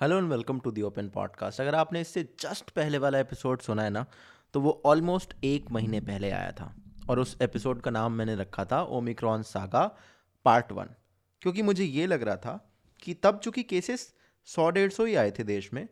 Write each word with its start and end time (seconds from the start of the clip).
Hello 0.00 0.18
and 0.18 0.28
welcome 0.30 0.58
to 0.60 0.70
the 0.70 0.82
open 0.82 1.08
podcast. 1.08 1.60
अगर 1.60 1.74
आपने 1.74 2.00
इससे 2.00 2.22
जस्ट 2.40 2.70
पहले 2.70 2.98
वाला 2.98 3.18
एपिसोड 3.18 3.60
सुना 3.60 3.82
है 3.82 3.90
ना 3.90 4.06
तो 4.54 4.60
वो 4.60 4.82
ऑलमोस्ट 4.86 5.34
एक 5.44 5.70
महीने 5.70 6.00
पहले 6.00 6.30
आया 6.30 6.52
था। 6.52 6.76
और 7.10 7.18
उस 7.18 7.36
एपिसोड 7.42 7.80
का 7.80 7.90
नाम 7.90 8.12
मैंने 8.12 8.34
रखा 8.34 8.64
था 8.64 8.82
ओमिक्रॉन 8.82 9.42
सागा 9.42 9.96
पार्ट 10.44 10.72
वन 10.72 10.90
क्योंकि 11.42 11.62
मुझे 11.62 11.84
ये 11.84 12.06
लग 12.06 12.22
रहा 12.22 12.36
था 12.36 12.72
कि 13.02 13.14
तब 13.14 13.38
चूँकि 13.38 13.62
केसेस 13.62 14.14
सौ 14.44 14.70
डेढ़ 14.70 14.90
सौ 14.90 15.04
ही 15.04 15.14
आए 15.14 15.30
थे 15.30 15.44
देश 15.44 15.72
में 15.72 15.88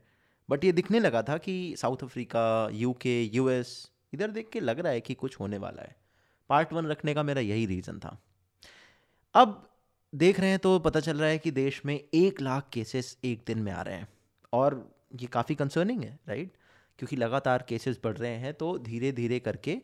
बट 0.50 0.64
ये 0.64 0.72
दिखने 0.72 1.00
लगा 1.00 1.22
था 1.22 1.38
कि 1.38 1.74
साउथ 1.78 1.96
अफ्रीका 2.02 2.68
यूके 2.72 3.22
यूएस 3.22 3.90
इधर 4.14 4.30
देख 4.30 4.50
के 4.52 4.60
लग 4.60 4.80
रहा 4.80 4.92
है 4.92 5.00
कि 5.00 5.14
कुछ 5.14 5.40
होने 5.40 5.58
वाला 5.58 5.82
है। 5.82 5.96
पार्ट 6.48 6.72
वन 6.72 6.86
रखने 6.86 7.14
का 7.14 7.22
मेरा 7.22 7.40
यही 7.40 7.66
रीज़न 7.66 7.98
था। 7.98 8.18
अब 9.34 9.73
देख 10.14 10.38
रहे 10.40 10.50
हैं 10.50 10.58
तो 10.58 10.78
पता 10.78 11.00
चल 11.00 11.16
रहा 11.16 11.28
है 11.28 11.38
कि 11.38 11.50
देश 11.50 11.80
में 11.86 11.94
एक 12.14 12.40
लाख 12.40 12.68
केसेस 12.72 13.16
एक 13.24 13.42
दिन 13.46 13.58
में 13.58 13.70
आ 13.72 13.80
रहे 13.82 13.94
हैं। 13.94 14.06
और 14.52 14.76
ये 15.20 15.26
काफ़ी 15.26 15.54
कंसर्निंग 15.54 16.02
है 16.02 16.18
राइट 16.28 16.52
क्योंकि 16.98 17.16
लगातार 17.16 17.64
केसेस 17.68 17.98
बढ़ 18.04 18.16
रहे 18.16 18.34
हैं 18.36 18.52
तो 18.54 18.76
धीरे 18.78 19.10
धीरे 19.12 19.38
करके 19.38 19.76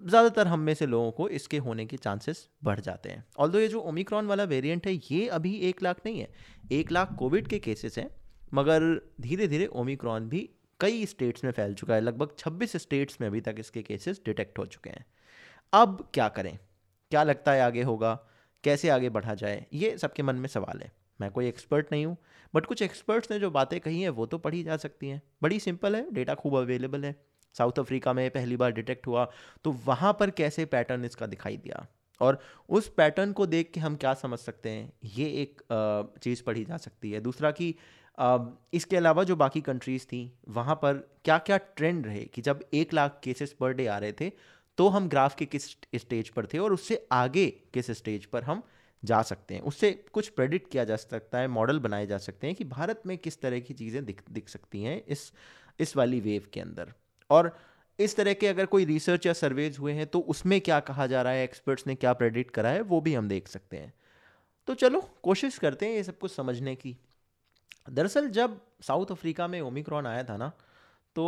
ज़्यादातर 0.00 0.46
हम 0.46 0.60
में 0.60 0.72
से 0.74 0.86
लोगों 0.86 1.10
को 1.10 1.28
इसके 1.30 1.58
होने 1.58 1.86
के 1.86 1.96
चांसेस 1.96 2.48
बढ़ 2.64 2.80
जाते 2.80 3.08
हैं। 3.08 3.24
ऑल 3.38 3.56
ये 3.56 3.68
जो 3.68 3.80
ओमिक्रॉन 3.80 4.26
वाला 4.26 4.44
वेरिएंट 4.44 4.86
है, 4.86 4.92
ये 5.10 5.26
अभी 5.28 5.54
एक 5.60 5.82
लाख 5.82 6.00
नहीं 6.06 6.20
है। 6.20 6.28
एक 6.72 6.92
लाख 6.92 7.14
कोविड 7.18 7.48
के 7.48 7.58
केसेस 7.58 7.98
हैं, 7.98 8.08
मगर 8.54 8.82
धीरे 9.20 9.48
धीरे 9.48 9.66
ओमिक्रॉन 9.66 10.28
भी 10.28 10.48
कई 10.80 11.06
स्टेट्स 11.06 11.44
में 11.44 11.50
फैल 11.52 11.74
चुका 11.74 11.94
है। 11.94 12.00
लगभग 12.00 12.34
26 12.38 12.76
स्टेट्स 12.76 13.20
में 13.20 13.28
अभी 13.28 13.40
तक 13.40 13.56
इसके 13.58 13.82
केसेस 13.82 14.20
डिटेक्ट 14.26 14.58
हो 14.58 14.66
चुके 14.66 14.90
हैं। 14.90 15.04
अब 15.72 16.06
क्या 16.14 16.28
करें? 16.28 16.58
क्या 17.12 17.22
लगता 17.22 17.52
है 17.52 17.60
आगे 17.60 17.82
होगा? 17.82 18.18
कैसे 18.64 18.88
आगे 18.88 19.08
बढ़ा 19.10 19.34
जाए, 19.34 19.64
ये 19.72 19.96
सबके 19.98 20.22
मन 20.22 20.36
में 20.36 20.48
सवाल 20.48 20.80
है। 20.80 20.90
मैं 21.20 21.30
कोई 21.30 21.46
एक्सपर्ट 21.48 21.86
नहीं 21.92 22.06
हूँ 22.06 22.16
बट 22.54 22.66
कुछ 22.66 22.82
एक्सपर्ट्स 22.82 23.30
ने 23.30 23.38
जो 23.38 23.50
बातें 23.50 23.78
कही 23.80 24.00
हैं, 24.02 24.08
वो 24.10 24.26
तो 24.26 24.38
पढ़ी 24.38 24.62
जा 24.62 24.76
सकती 24.78 25.08
हैं। 25.08 25.20
बड़ी 25.42 25.58
सिंपल 25.60 25.96
है 25.96 26.06
डेटा 26.12 26.34
खूब 26.34 26.56
अवेलेबल 26.56 27.04
है। 27.04 27.14
साउथ 27.54 27.78
अफ्रीका 27.78 28.12
में 28.12 28.30
पहली 28.30 28.56
बार 28.56 28.72
डिटेक्ट 28.72 29.06
हुआ 29.06 29.24
तो 29.64 29.72
वहाँ 29.86 30.12
पर 30.20 30.30
कैसे 30.32 30.64
पैटर्न 30.66 31.04
इसका 31.04 31.26
दिखाई 31.26 31.56
दिया? 31.56 31.86
और 32.20 32.38
उस 32.68 32.88
पैटर्न 32.88 33.32
को 33.32 33.46
देख 33.46 33.70
के 33.74 33.80
हम 33.80 33.96
क्या 33.96 34.12
समझ 34.14 34.38
सकते 34.38 34.70
हैं? 34.70 34.92
ये 35.04 35.26
एक 35.42 35.62
चीज़ 36.22 36.42
पढ़ी 36.42 36.64
जा 36.64 36.76
सकती 36.76 37.10
है। 37.10 37.20
दूसरा 37.20 37.50
कि 37.50 37.74
इसके 38.72 38.96
अलावा 38.96 39.24
जो 39.24 39.36
बाकी 39.36 39.60
कंट्रीज़ 39.60 40.04
थी, 40.04 40.32
वहाँ 40.48 40.74
पर 40.74 40.94
क्या 41.24 41.38
क्या 41.40 41.56
ट्रेंड 41.56 42.06
रहे 42.06 42.24
कि 42.24 42.42
जब 42.42 42.64
एक 42.74 42.92
लाख 42.94 43.20
केसेस 43.24 43.52
पर 43.52 43.72
डे 43.72 43.86
आ 43.86 43.98
रहे 43.98 44.12
थे 44.12 44.30
तो 44.78 44.88
हम 44.88 45.08
ग्राफ 45.08 45.34
के 45.36 45.46
किस 45.46 45.70
स्टेज 45.94 46.28
पर 46.28 46.46
थे 46.46 46.58
और 46.58 46.72
उससे 46.72 47.06
आगे 47.12 47.46
किस 47.74 47.90
स्टेज 47.90 48.24
पर 48.26 48.44
हम 48.44 48.62
जा 49.02 49.20
सकते 49.22 49.54
हैं। 49.54 49.60
उससे 49.62 49.90
कुछ 50.12 50.28
प्रेडिक्ट 50.28 50.70
किया 50.72 50.84
जा 50.84 50.96
सकता 50.96 51.38
है, 51.38 51.48
मॉडल 51.48 51.78
बनाए 51.78 52.06
जा 52.06 52.18
सकते 52.18 52.46
हैं 52.46 52.56
कि 52.56 52.64
भारत 52.64 53.02
में 53.06 53.16
किस 53.18 53.40
तरह 53.40 53.60
की 53.60 53.74
चीज़ें 53.74 54.04
दिख 54.04 54.22
दिख 54.30 54.48
सकती 54.48 54.82
हैं 54.82 55.02
इस 55.06 55.32
इस 55.80 55.96
वाली 55.96 56.20
वेव 56.20 56.46
के 56.52 56.60
अंदर। 56.60 56.92
और 57.30 57.56
इस 57.98 58.16
तरह 58.16 58.32
के 58.32 58.46
अगर 58.46 58.66
कोई 58.66 58.84
रिसर्च 58.84 59.26
या 59.26 59.32
सर्वेज 59.32 59.78
हुए 59.78 59.92
हैं 59.92 60.06
तो 60.06 60.20
उसमें 60.20 60.60
क्या 60.60 60.78
कहा 60.82 61.06
जा 61.06 61.22
रहा 61.22 61.32
है, 61.32 61.44
एक्सपर्ट्स 61.44 61.86
ने 61.86 61.94
क्या 61.94 62.12
प्रेडिक्ट 62.12 62.50
करा 62.50 62.68
है, 62.68 62.80
वो 62.82 63.00
भी 63.00 63.14
हम 63.14 63.28
देख 63.28 63.48
सकते 63.48 63.76
हैं। 63.76 63.92
तो 64.68 64.74
चलो, 64.74 65.00
कोशिश 65.22 65.58
करते 65.58 65.86
हैं 65.86 65.94
ये 65.94 66.02
सब 66.04 66.18
कुछ 66.18 66.34
समझने 66.34 66.74
की। 66.76 66.96
दरअसल 67.90 68.28
जब 68.30 68.60
साउथ 68.82 69.10
अफ्रीका 69.10 69.46
में 69.48 69.60
ओमिक्रॉन 69.60 70.06
आया 70.06 70.24
था 70.24 70.36
ना 70.36 70.48
तो 71.16 71.24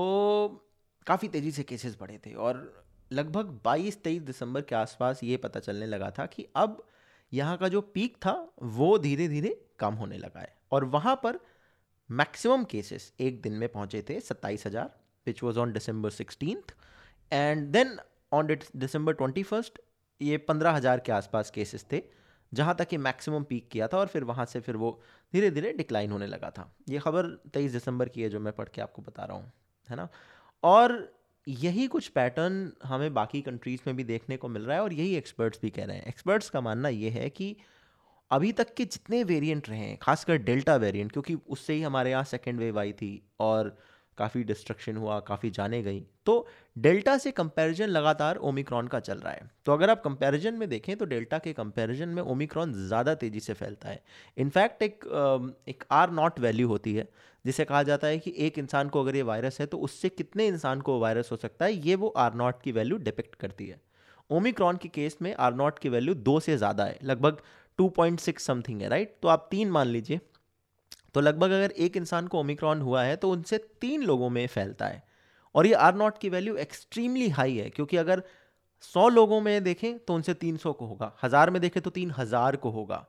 काफ़ी 1.06 1.28
तेज़ी 1.28 1.50
से 1.52 1.62
केसेस 1.62 1.96
बढ़े 2.00 2.18
थे 2.26 2.34
और 2.34 2.83
लगभग 3.14 3.58
22-23 3.62 4.20
दिसंबर 4.22 4.62
के 4.62 4.74
आसपास 4.74 5.22
ये 5.24 5.36
पता 5.38 5.60
चलने 5.60 5.86
लगा 5.86 6.10
था 6.10 6.26
कि 6.26 6.46
अब 6.56 6.82
यहाँ 7.32 7.56
का 7.56 7.68
जो 7.68 7.80
पीक 7.80 8.16
था, 8.16 8.32
वो 8.62 8.98
धीरे 8.98 9.28
धीरे 9.28 9.56
कम 9.78 9.94
होने 9.94 10.18
लगा 10.18 10.40
है। 10.40 10.54
और 10.72 10.84
वहाँ 10.86 11.14
पर 11.22 11.38
मैक्सिमम 12.10 12.64
केसेस 12.66 13.12
एक 13.20 13.40
दिन 13.42 13.52
में 13.52 13.68
पहुँचे 13.68 14.04
थे 14.08 14.18
सत्ताईस 14.22 14.66
हज़ार 14.66 14.90
which 15.26 15.42
was 15.42 15.58
on 15.58 15.72
December 15.72 16.10
sixteen 16.12 16.62
and 17.32 17.66
then 17.68 17.96
on 18.32 18.46
December 18.46 19.12
twenty 19.14 19.42
first 19.44 19.78
ये 20.20 20.36
पंद्रह 20.40 20.72
हज़ार 20.72 21.00
के 21.00 21.12
आसपास 21.12 21.50
केसेस 21.50 21.86
थे, 21.92 22.02
जहाँ 22.52 22.74
तक 22.78 22.88
ये 22.92 22.98
मैक्सिमम 23.00 23.44
पीक 23.44 23.68
किया 23.70 23.88
था 23.88 23.98
और 23.98 24.06
फिर 24.06 24.24
वहाँ 24.24 24.44
से 24.46 24.60
फिर 24.60 24.76
वो 24.76 25.00
धीरे 25.32 25.50
धीरे 25.50 25.72
डिक्लाइन 25.72 26.10
होने 26.12 26.26
लगा 26.26 26.50
था। 26.50 26.70
ये 26.88 26.98
खबर 26.98 27.26
तेईस 27.54 27.72
दिसंबर 27.72 28.08
की 28.08 28.22
है 28.22 28.28
जो 28.28 28.40
मैं 28.40 28.52
पढ़ 28.52 28.68
के 28.68 28.82
आपको 28.82 29.02
बता 29.02 29.24
रहा 29.24 29.36
हूँ, 29.36 29.52
है 29.88 29.96
ना? 29.96 30.08
और 30.62 30.92
यही 31.46 31.86
कुछ 31.86 32.08
पैटर्न 32.08 32.72
हमें 32.84 33.12
बाकी 33.14 33.40
कंट्रीज़ 33.42 33.80
में 33.86 33.96
भी 33.96 34.04
देखने 34.04 34.36
को 34.36 34.48
मिल 34.48 34.62
रहा 34.62 34.76
है 34.76 34.82
और 34.82 34.92
यही 34.92 35.14
एक्सपर्ट्स 35.16 35.58
भी 35.62 35.70
कह 35.70 35.84
रहे 35.84 35.96
हैं। 35.96 36.04
एक्सपर्ट्स 36.06 36.50
का 36.50 36.60
मानना 36.60 36.88
ये 36.88 37.10
है 37.10 37.28
कि 37.30 37.56
अभी 38.30 38.52
तक 38.52 38.74
के 38.74 38.84
जितने 38.84 39.22
वेरिएंट 39.24 39.68
रहे 39.68 39.78
हैं, 39.78 39.96
खासकर 40.02 40.36
डेल्टा 40.38 40.76
वेरिएंट 40.76 41.12
क्योंकि 41.12 41.34
उससे 41.34 41.74
ही 41.74 41.82
हमारे 41.82 42.10
यहाँ 42.10 42.24
सेकेंड 42.24 42.58
वेव 42.60 42.78
आई 42.78 42.92
थी 42.92 43.20
और 43.40 43.76
काफ़ी 44.18 44.42
डिस्ट्रक्शन 44.44 44.96
हुआ, 44.96 45.18
काफ़ी 45.20 45.50
जाने 45.50 45.82
गई। 45.82 46.00
तो 46.26 46.46
डेल्टा 46.78 47.16
से 47.18 47.30
कंपैरिजन 47.32 47.88
लगातार 47.88 48.36
ओमिक्रॉन 48.42 48.86
का 48.88 49.00
चल 49.00 49.18
रहा 49.18 49.32
है। 49.32 49.50
तो 49.66 49.72
अगर 49.72 49.90
आप 49.90 50.02
कंपैरिजन 50.02 50.54
में 50.54 50.68
देखें 50.68 50.96
तो 50.96 51.04
डेल्टा 51.04 51.38
के 51.38 51.52
कंपैरिजन 51.52 52.08
में 52.08 52.22
ओमिक्रॉन 52.24 52.72
ज़्यादा 52.86 53.14
तेज़ी 53.14 53.40
से 53.40 53.52
फैलता 53.54 53.88
है। 53.88 54.02
इनफैक्ट 54.36 54.82
एक 54.82 55.04
एक 55.68 55.84
आर 55.92 56.10
नॉट 56.12 56.40
वैल्यू 56.40 56.68
होती 56.68 56.94
है। 56.94 57.08
जिसे 57.44 57.64
कहा 57.64 57.82
जाता 57.82 58.06
है 58.06 58.18
कि 58.18 58.32
एक 58.38 58.58
इंसान 58.58 58.88
को 58.88 59.00
अगर 59.00 59.16
ये 59.16 59.22
वायरस 59.22 59.60
है 59.60 59.66
तो 59.66 59.78
उससे 59.78 60.08
कितने 60.10 60.46
इंसान 60.46 60.80
को 60.80 60.98
वायरस 61.00 61.28
हो 61.32 61.36
सकता 61.36 61.64
है, 61.64 61.72
ये 61.72 61.94
वो 61.94 62.08
आर 62.08 62.34
नॉट 62.34 62.62
की 62.62 62.72
वैल्यू 62.72 62.98
डिपेक्ट 62.98 63.34
करती 63.34 63.66
है। 63.66 63.80
ओमिक्रॉन 64.30 64.76
के 64.76 64.88
केस 64.90 65.16
में 65.22 65.34
आर 65.36 65.54
नॉट 65.54 65.78
की 65.78 65.88
वैल्यू 65.88 66.14
दो 66.16 66.38
से 66.40 66.56
ज़्यादा 66.56 66.84
है, 66.84 66.98
लगभग 67.02 67.40
टू 67.78 67.88
पॉइंट 67.90 68.20
सिक्स 68.20 68.44
समथिंग 68.44 68.82
है 68.82 68.88
राइट 68.88 69.16
तो 69.22 69.28
आप 69.28 69.48
तीन 69.50 69.70
मान 69.70 69.86
लीजिए। 69.88 70.20
तो 71.14 71.20
लगभग 71.20 71.50
अगर 71.50 71.70
एक 71.70 71.96
इंसान 71.96 72.26
को 72.26 72.38
ओमिक्रॉन 72.38 72.80
हुआ 72.82 73.02
है 73.02 73.16
तो 73.16 73.30
उनसे 73.30 73.58
तीन 73.80 74.02
लोगों 74.02 74.30
में 74.30 74.46
फैलता 74.46 74.86
है। 74.86 75.02
और 75.54 75.66
ये 75.66 75.72
आर 75.74 75.94
नॉट 75.94 76.18
की 76.18 76.28
वैल्यू 76.28 76.56
एक्सट्रीमली 76.56 77.28
हाई 77.30 77.56
है, 77.56 77.68
क्योंकि 77.70 77.96
अगर 77.96 78.22
सौ 78.84 79.08
लोगों 79.08 79.40
में 79.40 79.62
देखें 79.64 79.98
तो 79.98 80.14
उनसे 80.14 80.34
तीन 80.34 80.56
सौ 80.56 80.72
को 80.72 80.86
होगा। 80.86 81.12
हज़ार 81.22 81.50
में 81.50 81.60
देखें 81.62 81.82
तो 81.82 81.90
तीन 81.90 82.10
हज़ार 82.10 82.56
को 82.56 82.70
होगा। 82.70 83.04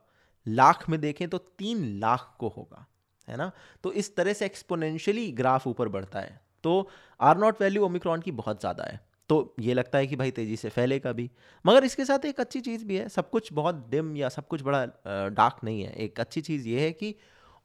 लाख 0.46 0.88
में 0.88 1.00
देखें 1.00 1.28
तो 1.28 1.38
तीन 1.38 1.84
लाख 2.00 2.34
को 2.38 2.48
होगा। 2.48 2.86
है 3.28 3.36
ना? 3.36 3.50
तो 3.84 3.92
इस 3.92 4.14
तरह 4.16 4.32
से 4.32 4.46
एक्सपोनेंशियली 4.46 5.30
ग्राफ 5.32 5.66
ऊपर 5.66 5.88
बढ़ता 5.88 6.20
है। 6.20 6.40
तो 6.64 6.88
आर 7.20 7.38
नॉट 7.38 7.60
वैल्यू 7.60 7.84
ओमिक्रॉन 7.84 8.20
की 8.20 8.32
बहुत 8.32 8.60
ज़्यादा 8.60 8.84
है। 8.84 9.00
तो 9.30 9.54
ये 9.60 9.74
लगता 9.74 9.98
है 9.98 10.06
कि 10.06 10.16
भाई 10.16 10.30
तेज़ी 10.30 10.56
से 10.56 10.68
फैलेगा 10.68 11.12
भी। 11.12 11.30
मगर 11.64 11.84
इसके 11.84 12.04
साथ 12.04 12.24
एक 12.24 12.40
अच्छी 12.40 12.60
चीज़ 12.60 12.84
भी 12.84 12.96
है 12.96 13.08
सब 13.08 13.30
कुछ 13.30 13.52
बहुत 13.52 13.86
डिम 13.90 14.16
या 14.16 14.28
सब 14.28 14.46
कुछ 14.48 14.62
बड़ा 14.62 14.84
डार्क 15.06 15.64
नहीं 15.64 15.82
है। 15.82 15.92
एक 15.94 16.20
अच्छी 16.20 16.40
चीज़ 16.40 16.68
ये 16.68 16.80
है 16.80 16.92
कि 16.92 17.14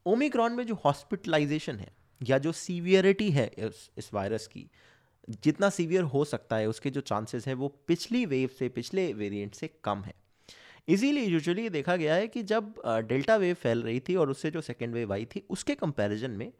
ओमिक्रॉन 0.05 0.53
में 0.53 0.65
जो 0.65 0.75
हॉस्पिटलाइजेशन 0.85 1.79
है 1.79 1.91
या 2.21 2.37
जो 2.37 2.51
सीवियरिटी 2.51 3.29
है 3.31 3.45
इस, 3.57 3.89
इस 3.97 4.13
वायरस 4.13 4.47
की 4.47 4.69
जितना 5.43 5.69
सीवियर 5.69 6.03
हो 6.03 6.23
सकता 6.25 6.55
है 6.55 6.67
उसके 6.67 6.89
जो 6.89 7.01
चांसेस 7.01 7.47
हैं 7.47 7.53
वो 7.53 7.67
पिछली 7.87 8.25
वेव 8.25 8.49
से 8.59 8.69
पिछले 8.69 9.11
वेरिएंट 9.13 9.55
से 9.55 9.69
कम 9.83 10.01
है। 10.01 10.13
इजीली 10.87 11.23
यूजुअली 11.23 11.69
देखा 11.69 11.95
गया 11.95 12.15
है 12.15 12.27
कि 12.27 12.43
जब 12.43 12.73
डेल्टा 13.07 13.35
वेव 13.35 13.55
फैल 13.55 13.81
रही 13.83 13.99
थी 13.99 14.15
और 14.15 14.29
उससे 14.29 14.51
जो 14.51 14.61
सेकेंड 14.61 14.93
वेव 14.93 15.13
आई 15.13 15.25
थी, 15.25 15.43
उसके 15.49 15.75
कंपैरिजन 15.75 16.31
में 16.31 16.51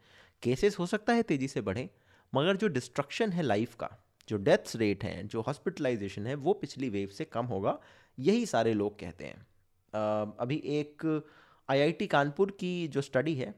केसेस 0.42 0.78
हो 0.78 0.86
सकता 0.86 1.12
है 1.12 1.22
तेज़ी 1.22 1.48
से 1.48 1.60
बढ़े, 1.60 1.88
मगर 2.32 2.56
जो 2.56 2.68
डिस्ट्रक्शन 2.68 3.32
है 3.32 3.42
लाइफ 3.42 3.74
का, 3.74 3.88
जो 4.28 4.36
डेथ्स 4.38 4.76
रेट 4.76 5.04
हैं, 5.04 5.26
जो 5.28 5.40
हॉस्पिटलाइजेशन 5.40 6.26
है, 6.26 6.34
वो 6.34 6.52
पिछली 6.52 6.88
वेव 6.88 7.08
से 7.08 7.24
कम 7.24 7.46
होगा, 7.46 7.78
यही 8.18 8.46
सारे 8.46 8.74
लोग 8.74 8.98
कहते 8.98 9.24
हैं। 9.24 9.46
अभी 10.38 10.62
एक 10.70 11.22
आईआईटी 11.68 12.06
कानपुर 12.06 12.50
की 12.60 12.88
जो 12.88 13.00
स्टडी 13.00 13.34
है, 13.34 13.54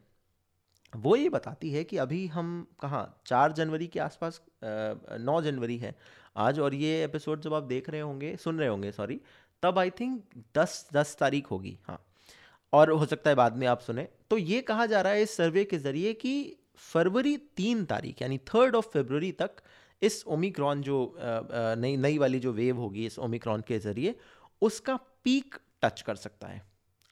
वो 0.93 1.15
ये 1.17 1.29
बताती 1.29 1.71
है 1.71 1.85
कि 1.85 1.97
अभी 1.97 2.27
हम 2.27 2.67
कहाँ, 2.81 3.23
चार 3.27 3.53
जनवरी 3.53 3.87
के 3.87 4.01
आसपास 4.01 4.41
नौ 4.65 5.41
जनवरी 5.43 5.77
है, 5.79 5.95
आज 6.37 6.59
और 6.61 6.75
ये 6.75 7.03
एपिसोड 7.05 7.41
जब 7.41 7.55
आप 7.55 7.63
देख 7.63 7.89
रहे 7.91 8.01
होंगे, 8.01 8.37
सुन 8.37 8.59
रहे 8.59 8.69
होंगे 8.69 8.93
सॉरी 8.93 9.21
तब 9.65 9.79
आई 9.79 9.91
थिंक 9.91 10.45
दस 10.57 10.89
दस 10.95 11.17
तारीख 11.21 11.51
होगी 11.51 11.79
हाँ। 11.85 12.01
और 12.73 12.91
हो 12.91 13.07
सकता 13.07 13.31
है 13.31 13.37
बाद 13.37 13.57
में 13.57 13.67
आप 13.67 13.81
सुने। 13.81 14.09
तो 14.31 14.39
ये 14.39 14.61
कहा 14.63 14.87
जा 14.87 15.01
रहा 15.01 15.13
है 15.13 15.23
इस 15.23 15.37
सर्वे 15.37 15.65
के 15.65 15.79
ज़रिए 15.79 16.13
कि 16.15 16.57
फरवरी 16.83 17.37
तीन 17.57 17.85
तारीख, 17.85 18.23
यानी 18.23 18.39
थर्ड 18.49 18.77
ऑफ़ 18.77 18.89
फेबररी 18.89 19.31
तक 19.33 19.63
इस 20.03 20.23
ओमिक्रॉन 20.27 20.81
जो 20.83 21.17
नई 21.19 21.97
नई 21.97 22.19
वाली 22.19 22.39
जो 22.41 22.53
वेव 22.53 22.79
होगी 22.79 23.07
इस 23.07 23.19
ओमिक्रॉन 23.19 23.61
के 23.69 23.79
ज़रिए, 23.79 24.15
उसका 24.63 24.97
पीक 25.25 25.55
टच 25.83 26.01
कर 26.03 26.17
सकता 26.17 26.49
है। 26.49 26.63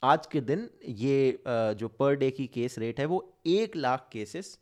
आज 0.03 0.26
के 0.26 0.41
दिन 0.43 0.69
ये 0.87 1.43
जो 1.47 1.88
पर 1.91 2.17
डे 2.17 2.31
की 2.31 2.47
केस 2.49 2.79
रेट 2.79 3.00
है 3.00 3.06
वो 3.06 3.19
एक 3.47 3.76
लाख 3.76 4.09
केसेस 4.12 4.59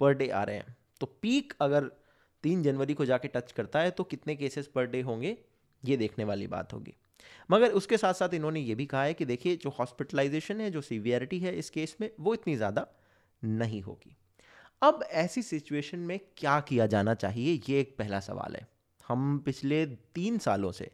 पर 0.00 0.14
डे 0.14 0.28
आ 0.28 0.42
रहे 0.42 0.56
हैं। 0.56 0.76
तो 1.00 1.06
पीक 1.22 1.54
अगर 1.60 1.90
तीन 2.44 2.62
जनवरी 2.62 2.94
को 2.94 3.04
जाके 3.04 3.28
टच 3.28 3.52
करता 3.52 3.80
है 3.80 3.90
तो 3.90 4.04
कितने 4.04 4.36
केसेस 4.36 4.66
पर 4.66 4.86
डे 4.86 5.00
होंगे, 5.02 5.36
ये 5.82 5.96
देखने 5.96 6.24
वाली 6.24 6.46
बात 6.48 6.72
होगी। 6.72 6.94
मगर 7.50 7.70
उसके 7.70 7.96
साथ 7.96 8.14
साथ 8.14 8.34
इन्होंने 8.34 8.60
ये 8.60 8.74
भी 8.74 8.86
कहा 8.86 9.02
है 9.02 9.14
कि 9.14 9.24
देखिए, 9.24 9.56
जो 9.56 9.70
हॉस्पिटलाइजेशन 9.70 10.60
है, 10.60 10.70
जो 10.70 10.80
सीवियरिटी 10.80 11.38
है 11.38 11.56
इस 11.56 11.70
केस 11.70 11.96
में, 12.00 12.10
वो 12.20 12.34
इतनी 12.34 12.56
ज़्यादा 12.56 12.86
नहीं 13.44 13.82
होगी। 13.82 14.16
अब 14.82 15.02
ऐसी 15.02 15.42
सिचुएशन 15.42 15.98
में 15.98 16.20
क्या 16.36 16.60
किया 16.60 16.86
जाना 16.86 17.14
चाहिए? 17.14 17.60
ये 17.68 17.80
एक 17.80 17.96
पहला 17.98 18.20
सवाल 18.20 18.56
है। 18.56 18.66
हम 19.08 19.38
पिछले 19.38 19.86
तीन 19.86 20.38
सालों 20.38 20.72
से, 20.72 20.90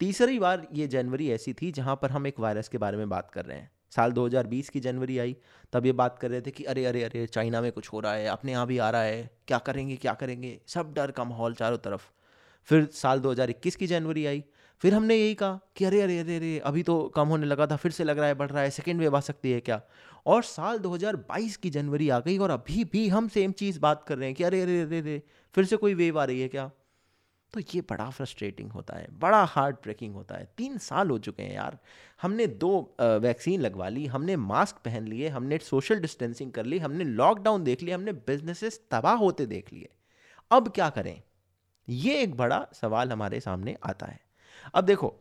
तीसरी 0.00 0.38
बार 0.38 0.66
ये 0.72 0.86
जनवरी 0.86 1.30
ऐसी 1.30 1.52
थी 1.52 1.72
जहाँ 1.72 1.98
पर 2.02 2.10
हम 2.10 2.26
एक 2.26 2.40
वायरस 2.40 2.68
के 2.68 2.78
बारे 2.78 2.96
में 2.96 3.08
बात 3.08 3.30
कर 3.30 3.44
रहे 3.44 3.58
हैं। 3.58 3.70
साल 3.90 4.12
2020 4.12 4.68
की 4.68 4.80
जनवरी 4.80 5.18
आई, 5.18 5.36
तब 5.72 5.86
ये 5.86 5.92
बात 5.92 6.18
कर 6.18 6.30
रहे 6.30 6.40
थे 6.40 6.50
कि 6.50 6.64
अरे 6.64 6.84
अरे 6.84 7.02
अरे, 7.02 7.26
चाइना 7.26 7.60
में 7.60 7.72
कुछ 7.72 7.92
हो 7.92 8.00
रहा 8.00 8.12
है, 8.14 8.26
अपने 8.26 8.52
यहाँ 8.52 8.66
भी 8.66 8.78
आ 8.78 8.90
रहा 8.90 9.02
है, 9.02 9.30
क्या 9.48 9.58
करेंगे 9.58 9.96
क्या 9.96 10.14
करेंगे? 10.14 10.60
सब 10.66 10.94
डर 10.94 11.10
का 11.10 11.24
माहौल 11.24 11.54
चारों 11.54 11.78
तरफ़। 11.78 12.02
फिर 12.68 12.86
साल 12.86 13.20
2021 13.20 13.76
की 13.76 13.86
जनवरी 13.86 14.26
आई 14.26 14.44
फिर 14.82 14.94
हमने 14.94 15.16
यही 15.16 15.34
कहा 15.34 15.58
कि 15.76 15.84
अरे 15.84 16.00
अरे 16.00 16.18
अरे 16.18 16.36
अरे, 16.36 16.58
अभी 16.58 16.82
तो 16.82 17.02
कम 17.08 17.28
होने 17.28 17.46
लगा 17.46 17.66
था, 17.66 17.76
फिर 17.76 17.92
से 17.92 18.04
लग 18.04 18.18
रहा 18.18 18.26
है, 18.26 18.34
बढ़ 18.34 18.50
रहा 18.50 18.62
है 18.62 18.70
सेकेंड 18.70 19.00
वेव 19.00 19.16
आ 19.16 19.20
सकती 19.20 19.52
है 19.52 19.60
क्या? 19.60 19.80
और 20.26 20.42
साल 20.42 20.78
2022 20.78 21.56
की 21.56 21.70
जनवरी 21.70 22.08
आ 22.08 22.18
गई 22.20 22.38
और 22.38 22.50
अभी 22.50 22.84
भी 22.84 23.08
हम 23.08 23.28
सेम 23.28 23.52
चीज़ 23.52 23.78
बात 23.80 24.04
कर 24.08 24.18
रहे 24.18 24.28
हैं 24.28 24.34
कि 24.34 24.44
अरे 24.44 24.62
अरे 24.62 24.80
अरे 24.80 24.98
अरे, 24.98 25.22
फिर 25.54 25.64
से 25.64 25.76
कोई 25.76 25.94
वेव 25.94 26.20
आ 26.20 26.24
रही 26.24 26.40
है 26.40 26.48
क्या? 26.48 26.70
तो 27.52 27.60
ये 27.74 27.80
बड़ा 27.80 28.08
फ्रस्ट्रेटिंग 28.10 28.70
होता 28.72 28.96
है, 28.96 29.06
बड़ा 29.12 29.42
हार्ट 29.44 29.76
ब्रेकिंग 29.76 30.14
होता 30.14 30.34
है। 30.34 30.48
तीन 30.56 30.78
साल 30.78 31.10
हो 31.10 31.18
चुके 31.18 31.42
हैं 31.42 31.54
यार, 31.54 31.78
हमने 32.22 32.46
दो 32.46 32.96
वैक्सीन 33.00 33.60
लगवा 33.60 33.88
ली, 33.88 34.06
हमने 34.06 34.36
मास्क 34.36 34.76
पहन 34.84 35.06
लिए, 35.06 35.28
हमने 35.28 35.58
सोशल 35.58 36.00
डिस्टेंसिंग 36.00 36.52
कर 36.52 36.66
ली, 36.66 36.78
हमने 36.78 37.04
लॉकडाउन 37.04 37.64
देख 37.64 37.82
लिया 37.82 37.96
हमने 37.96 38.12
बिजनेसेस 38.12 38.80
तबाह 38.90 39.14
होते 39.16 39.46
देख 39.46 39.72
लिए। 39.72 39.88
अब 40.50 40.68
क्या 40.68 40.90
करें? 40.90 41.22
ये 41.88 42.20
एक 42.22 42.34
बड़ा 42.36 42.66
सवाल 42.74 43.12
हमारे 43.12 43.40
सामने 43.40 43.76
आता 43.84 44.06
है। 44.06 44.20
अब 44.74 44.84
देखो, 44.84 45.14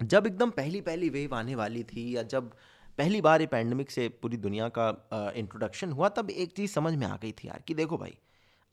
जब 0.00 0.26
एकदम 0.26 0.50
पहली 0.50 0.80
पहली 0.80 1.08
वेव 1.10 1.34
आने 1.34 1.54
वाली 1.54 1.82
थी 1.84 2.16
या 2.16 2.22
जब 2.24 2.50
पहली 2.98 3.20
बार 3.20 3.40
ये 3.40 3.46
पैंडमिक 3.46 3.90
से 3.90 4.08
पूरी 4.22 4.36
दुनिया 4.36 4.68
का 4.78 4.88
इंट्रोडक्शन 5.36 5.92
हुआ, 5.92 6.08
तब 6.08 6.30
एक 6.30 6.52
चीज़ 6.52 6.70
समझ 6.70 6.94
में 6.94 7.06
आ 7.06 7.16
गई 7.16 7.32
थी 7.32 7.48
यार 7.48 7.62
कि 7.68 7.74
देखो 7.74 7.98
भाई, 7.98 8.16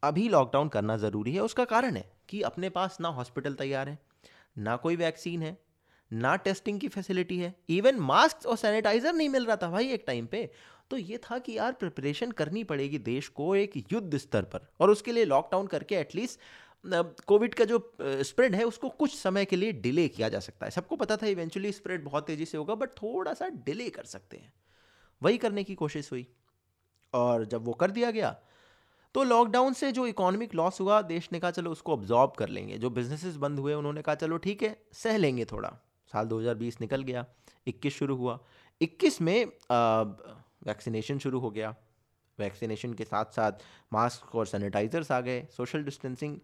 अभी 0.03 0.27
लॉकडाउन 0.29 0.69
करना 0.69 0.97
ज़रूरी 0.97 1.33
है, 1.33 1.41
उसका 1.41 1.65
कारण 1.65 1.95
है 1.95 2.09
कि 2.29 2.41
अपने 2.43 2.69
पास 2.69 2.97
ना 3.01 3.07
हॉस्पिटल 3.09 3.53
तैयार 3.53 3.89
है, 3.89 3.97
ना 4.57 4.75
कोई 4.75 4.95
वैक्सीन 4.95 5.41
है, 5.41 5.57
ना 6.11 6.35
टेस्टिंग 6.37 6.79
की 6.79 6.87
फैसिलिटी 6.87 7.37
है 7.37 7.53
इवन 7.69 7.99
मास्क 8.01 8.45
और 8.45 8.57
सैनिटाइजर 8.57 9.13
नहीं 9.13 9.29
मिल 9.29 9.45
रहा 9.45 9.55
था 9.55 9.69
भाई 9.69 9.91
एक 9.91 10.03
टाइम 10.07 10.25
पे। 10.25 10.49
तो 10.91 10.97
ये 10.97 11.17
था 11.23 11.37
कि 11.39 11.57
यार 11.57 11.71
प्रिपरेशन 11.73 12.31
करनी 12.31 12.63
पड़ेगी 12.63 12.97
देश 12.99 13.27
को 13.27 13.55
एक 13.55 13.73
युद्ध 13.93 14.17
स्तर 14.17 14.43
पर 14.43 14.67
और 14.79 14.89
उसके 14.89 15.11
लिए 15.11 15.25
लॉकडाउन 15.25 15.67
करके 15.67 15.95
एटलीस्ट 15.95 16.39
कोविड 16.83 17.53
का 17.53 17.65
जो 17.65 17.79
स्प्रेड 17.99 18.55
है, 18.55 18.63
उसको 18.63 18.89
कुछ 18.91 19.15
समय 19.15 19.45
के 19.45 19.55
लिए 19.55 19.71
डिले 19.73 20.07
किया 20.07 20.29
जा 20.29 20.39
सकता 20.39 20.65
है। 20.65 20.71
सबको 20.71 20.95
पता 20.95 21.17
था 21.17 21.27
इवेंचुअली 21.27 21.71
स्प्रेड 21.71 22.03
बहुत 22.03 22.27
तेज़ी 22.27 22.45
से 22.45 22.57
होगा 22.57 22.75
बट 22.75 22.89
थोड़ा 22.97 23.33
सा 23.33 23.47
डिले 23.65 23.89
कर 23.89 24.03
सकते 24.05 24.37
हैं। 24.37 24.53
वही 25.21 25.37
करने 25.37 25.63
की 25.63 25.75
कोशिश 25.75 26.11
हुई। 26.11 26.27
और 27.13 27.45
जब 27.45 27.65
वो 27.65 27.73
कर 27.73 27.91
दिया 27.91 28.11
गया 28.11 28.35
तो 29.15 29.23
लॉकडाउन 29.23 29.73
से 29.73 29.91
जो 29.91 30.05
इकोनॉमिक 30.07 30.55
लॉस 30.55 30.79
हुआ, 30.81 31.01
देश 31.03 31.29
ने 31.31 31.39
कहा, 31.39 31.51
चलो 31.51 31.71
उसको 31.71 31.93
ऑब्जॉर्व 31.93 32.31
कर 32.37 32.49
लेंगे। 32.49 32.77
जो 32.77 32.89
बिजनेसेस 32.89 33.35
बंद 33.37 33.59
हुए, 33.59 33.73
उन्होंने 33.73 34.01
कहा, 34.01 34.15
चलो 34.15 34.37
ठीक 34.37 34.63
है, 34.63 34.75
सह 34.93 35.17
लेंगे 35.17 35.45
थोड़ा। 35.45 35.69
साल 36.11 36.25
2020 36.27 36.79
निकल 36.81 37.03
गया 37.03 37.25
21 37.67 37.93
शुरू 37.93 38.15
हुआ। 38.15 38.39
21 38.81 39.21
में 39.21 39.45
वैक्सीनेशन 40.67 41.19
शुरू 41.19 41.39
हो 41.39 41.49
गया। 41.51 41.73
वैक्सीनेशन 42.39 42.93
के 42.93 43.03
साथ 43.03 43.25
साथ 43.31 43.63
मास्क 43.93 44.35
और 44.35 44.45
सैनिटाइजर्स 44.45 45.11
आ 45.11 45.19
गए। 45.21 45.45
सोशल 45.51 45.83
डिस्टेंसिंग 45.83 46.37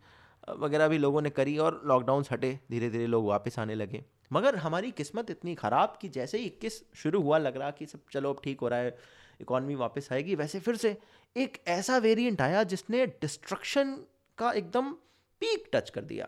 वगैरह 0.50 0.88
भी 0.88 0.98
लोगों 0.98 1.22
ने 1.22 1.30
करी 1.30 1.58
और 1.58 1.82
लॉकडाउन 1.86 2.24
हटे 2.32 2.58
धीरे 2.72 2.90
धीरे 2.90 3.08
लोग 3.08 3.26
वापस 3.26 3.60
आने 3.60 3.76
लगे। 3.76 4.04
मगर 4.32 4.56
हमारी 4.56 4.92
किस्मत 4.92 5.30
इतनी 5.30 5.56
ख़राब 5.56 5.98
कि 6.02 6.10
जैसे 6.10 6.38
ही 6.38 6.46
इक्कीस 6.46 6.82
शुरू 6.96 7.22
हुआ, 7.22 7.38
लग 7.38 7.58
रहा 7.58 7.72
कि 7.72 7.86
सब 7.86 8.00
चलो 8.12 8.34
अब 8.34 8.42
ठीक 8.44 8.62
हो 8.62 8.68
रहा 8.68 8.80
है 8.80 8.98
इकॉनमी 9.42 9.76
वापस 9.76 10.10
आएगी, 10.12 10.36
वैसे 10.36 10.60
फिर 10.60 10.76
से 10.76 10.96
एक 11.36 11.58
ऐसा 11.68 11.98
वेरिएंट 11.98 12.42
आया 12.42 12.64
जिसने 12.64 13.06
डिस्ट्रक्शन 13.06 13.96
का 14.38 14.52
एकदम 14.52 14.92
पीक 15.42 15.70
टच 15.74 15.90
कर 15.90 16.02
दिया। 16.02 16.28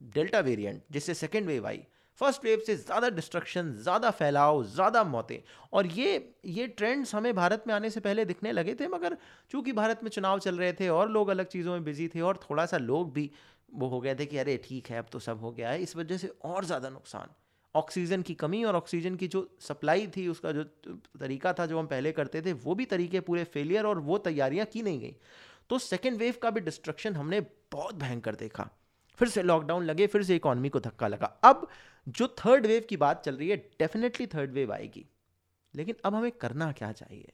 डेल्टा 0.00 0.40
वेरिएंट 0.40 0.82
जिससे 0.90 1.14
सेकेंड 1.14 1.46
वेव 1.46 1.66
आई। 1.66 1.82
फ़र्स्ट 2.22 2.44
वेव 2.44 2.58
से 2.66 2.74
ज़्यादा 2.76 3.08
डिस्ट्रक्शन 3.10 3.72
ज़्यादा 3.74 4.10
फैलाव, 4.12 4.62
ज़्यादा 4.64 5.02
मौतें। 5.04 5.38
और 5.72 5.86
ये 5.88 6.34
ये 6.46 6.66
ट्रेंड्स 6.68 7.14
हमें 7.14 7.34
भारत 7.34 7.64
में 7.66 7.74
आने 7.74 7.90
से 7.90 8.00
पहले 8.00 8.24
दिखने 8.24 8.52
लगे 8.52 8.74
थे, 8.74 8.88
मगर 8.88 9.16
चूँकि 9.50 9.72
भारत 9.72 10.00
में 10.02 10.10
चुनाव 10.10 10.38
चल 10.40 10.58
रहे 10.58 10.72
थे 10.72 10.88
और 10.88 11.10
लोग 11.10 11.28
अलग 11.28 11.46
चीज़ों 11.48 11.72
में 11.72 11.84
बिज़ी 11.84 12.08
थे 12.08 12.20
और 12.20 12.40
थोड़ा 12.42 12.66
सा 12.66 12.78
लोग 12.78 13.12
भी 13.12 13.30
वो 13.74 13.88
हो 13.88 14.00
गए 14.00 14.14
थे 14.14 14.26
कि 14.26 14.38
अरे 14.38 14.56
ठीक 14.64 14.90
है, 14.90 14.98
अब 14.98 15.06
तो 15.12 15.18
सब 15.18 15.40
हो 15.40 15.50
गया 15.52 15.70
है, 15.70 15.82
इस 15.82 15.96
वजह 15.96 16.16
से 16.16 16.32
और 16.44 16.64
ज़्यादा 16.64 16.88
नुकसान। 16.90 17.34
ऑक्सीजन 17.74 18.22
की 18.22 18.34
कमी 18.34 18.62
और 18.64 18.76
ऑक्सीजन 18.76 19.16
की 19.16 19.28
जो 19.28 19.48
सप्लाई 19.60 20.06
थी, 20.06 20.26
उसका 20.28 20.52
जो 20.52 20.64
तरीका 20.64 21.52
था, 21.52 21.66
जो 21.66 21.78
हम 21.78 21.86
पहले 21.86 22.12
करते 22.12 22.42
थे, 22.42 22.52
वो 22.54 22.74
भी 22.74 22.84
तरीके 22.84 23.20
पूरे 23.20 23.44
फेलियर 23.46 23.86
और 23.86 23.98
वो 24.00 24.18
तैयारियाँ 24.20 24.66
की 24.66 24.82
नहीं 24.82 25.00
गई। 25.00 25.16
तो 25.70 25.78
सेकेंड 25.78 26.18
वेव 26.18 26.34
का 26.42 26.50
भी 26.50 26.60
डिस्ट्रक्शन 26.60 27.14
हमने 27.14 27.40
बहुत 27.72 27.94
भयंकर 27.94 28.34
देखा। 28.34 28.68
फिर 29.18 29.28
से 29.28 29.42
लॉकडाउन 29.42 29.84
लगे, 29.84 30.06
फिर 30.06 30.22
से 30.22 30.36
इकॉनमी 30.36 30.68
को 30.68 30.80
धक्का 30.80 31.08
लगा। 31.08 31.26
अब 31.44 31.68
जो 32.08 32.28
थर्ड 32.38 32.66
वेव 32.66 32.84
की 32.88 32.96
बात 32.96 33.24
चल 33.24 33.36
रही 33.36 33.48
है 33.48 33.56
डेफिनेटली 33.56 34.26
थर्ड 34.26 34.52
वेव 34.52 34.72
आएगी। 34.72 35.04
लेकिन 35.74 35.96
अब 36.04 36.14
हमें 36.14 36.30
करना 36.32 36.70
क्या 36.72 36.92
चाहिए? 36.92 37.32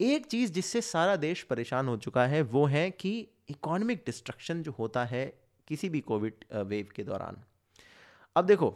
एक 0.00 0.26
चीज़ 0.26 0.52
जिससे 0.52 0.80
सारा 0.80 1.16
देश 1.16 1.42
परेशान 1.42 1.88
हो 1.88 1.96
चुका 1.96 2.26
है, 2.26 2.42
वो 2.42 2.64
है 2.66 2.90
कि 2.90 3.28
इकोनॉमिक 3.48 4.02
डिस्ट्रक्शन 4.06 4.62
जो 4.62 4.72
होता 4.78 5.04
है 5.04 5.26
किसी 5.68 5.88
भी 5.88 6.00
कोविड 6.00 6.44
वेव 6.54 6.88
के 6.96 7.04
दौरान। 7.04 7.42
अब 8.36 8.46
देखो 8.46 8.74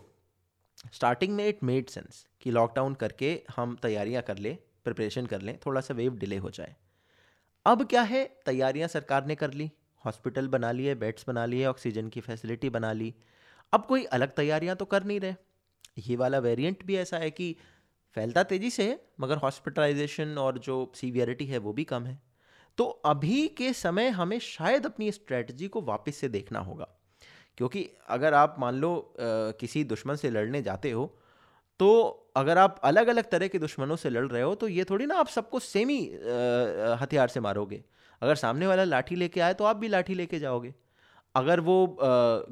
स्टार्टिंग 0.92 1.34
में 1.34 1.46
इट 1.48 1.62
मेड 1.64 1.88
सेंस 1.88 2.26
कि 2.40 2.50
लॉकडाउन 2.50 2.94
करके 2.94 3.42
हम 3.56 3.76
तैयारियाँ 3.76 4.22
कर 4.22 4.38
ले 4.38 4.58
प्रिपरेशन 4.84 5.26
कर 5.26 5.40
लें, 5.40 5.58
थोड़ा 5.66 5.80
सा 5.80 5.94
वेव 5.94 6.16
डिले 6.16 6.36
हो 6.36 6.50
जाए। 6.50 6.74
अब 7.66 7.86
क्या 7.86 8.02
है? 8.02 8.24
तैयारियाँ 8.46 8.88
सरकार 8.88 9.26
ने 9.26 9.34
कर 9.34 9.52
ली। 9.52 9.70
हॉस्पिटल 10.04 10.48
बना 10.48 10.72
लिए 10.72 10.94
बेड्स 10.94 11.24
बना 11.28 11.44
लिए 11.46 11.66
ऑक्सीजन 11.66 12.08
की 12.08 12.20
फैसिलिटी 12.20 12.70
बना 12.70 12.92
ली। 12.92 13.14
अब 13.72 13.84
कोई 13.86 14.04
अलग 14.12 14.32
तैयारियाँ 14.32 14.76
तो 14.76 14.84
कर 14.84 15.04
नहीं 15.04 15.20
रहे। 15.20 15.34
ये 16.00 16.16
वाला 16.16 16.38
वेरिएंट 16.38 16.84
भी 16.86 16.96
ऐसा 16.96 17.18
है 17.18 17.30
कि 17.30 17.54
फैलता 18.16 18.42
तेज़ी 18.42 18.70
से 18.70 18.82
है 18.82 18.98
मगर 19.20 19.36
हॉस्पिटलाइजेशन 19.36 20.38
और 20.38 20.58
जो 20.58 20.92
सीवियरिटी 20.94 21.46
है 21.46 21.58
वो 21.58 21.72
भी 21.72 21.84
कम 21.84 22.04
है। 22.04 22.20
तो 22.78 22.84
अभी 22.84 23.46
के 23.48 23.72
समय 23.72 24.08
हमें 24.10 24.38
शायद 24.38 24.86
अपनी 24.86 25.10
स्ट्रेटजी 25.12 25.68
को 25.68 25.80
वापस 25.82 26.16
से 26.16 26.28
देखना 26.28 26.58
होगा। 26.58 26.88
क्योंकि 27.58 27.88
अगर 28.08 28.34
आप 28.34 28.56
मान 28.58 28.74
लो 28.74 28.94
आ, 28.94 29.24
किसी 29.60 29.84
दुश्मन 29.84 30.14
से 30.14 30.30
लड़ने 30.30 30.62
जाते 30.62 30.90
हो 30.90 31.06
तो 31.80 31.88
अगर 32.36 32.58
आप 32.58 32.80
अलग 32.84 33.06
अलग 33.06 33.30
तरह 33.30 33.48
के 33.48 33.58
दुश्मनों 33.58 33.96
से 33.96 34.10
लड़ 34.10 34.26
रहे 34.26 34.42
हो 34.42 34.54
तो 34.54 34.68
ये 34.68 34.84
थोड़ी 34.84 35.06
ना 35.06 35.16
आप 35.16 35.28
सबको 35.28 35.58
सेम 35.58 35.88
ही 35.88 36.00
हथियार 37.00 37.28
से 37.28 37.40
मारोगे। 37.40 37.82
अगर 38.22 38.34
सामने 38.36 38.66
वाला 38.66 38.84
लाठी 38.84 39.16
लेके 39.16 39.40
आए 39.40 39.54
तो 39.54 39.64
आप 39.64 39.76
भी 39.76 39.88
लाठी 39.88 40.14
लेके 40.14 40.38
जाओगे। 40.38 40.74
अगर 41.34 41.60
वो 41.60 41.96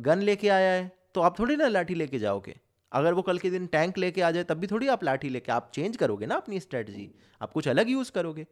गन 0.00 0.22
लेके 0.22 0.48
आया 0.50 0.72
है 0.72 0.90
तो 1.14 1.20
आप 1.20 1.38
थोड़ी 1.38 1.56
ना 1.56 1.68
लाठी 1.68 1.94
लेके 1.94 2.18
जाओगे। 2.18 2.56
अगर 2.92 3.14
वो 3.14 3.22
कल 3.22 3.38
के 3.38 3.50
दिन 3.50 3.66
टैंक 3.68 3.98
लेके 3.98 4.22
आ 4.22 4.30
जाए 4.30 4.44
तब 4.44 4.58
भी 4.58 4.66
थोड़ी 4.66 4.88
आप 4.88 5.04
लाठी 5.04 5.28
लेके, 5.28 5.52
आप 5.52 5.70
चेंज 5.74 5.96
करोगे 5.96 6.26
ना 6.26 6.34
अपनी 6.36 6.60
स्ट्रेटजी, 6.60 7.10
आप 7.40 7.52
कुछ 7.52 7.68
अलग 7.68 7.90
यूज़ 7.90 8.10
करोगे। 8.12 8.46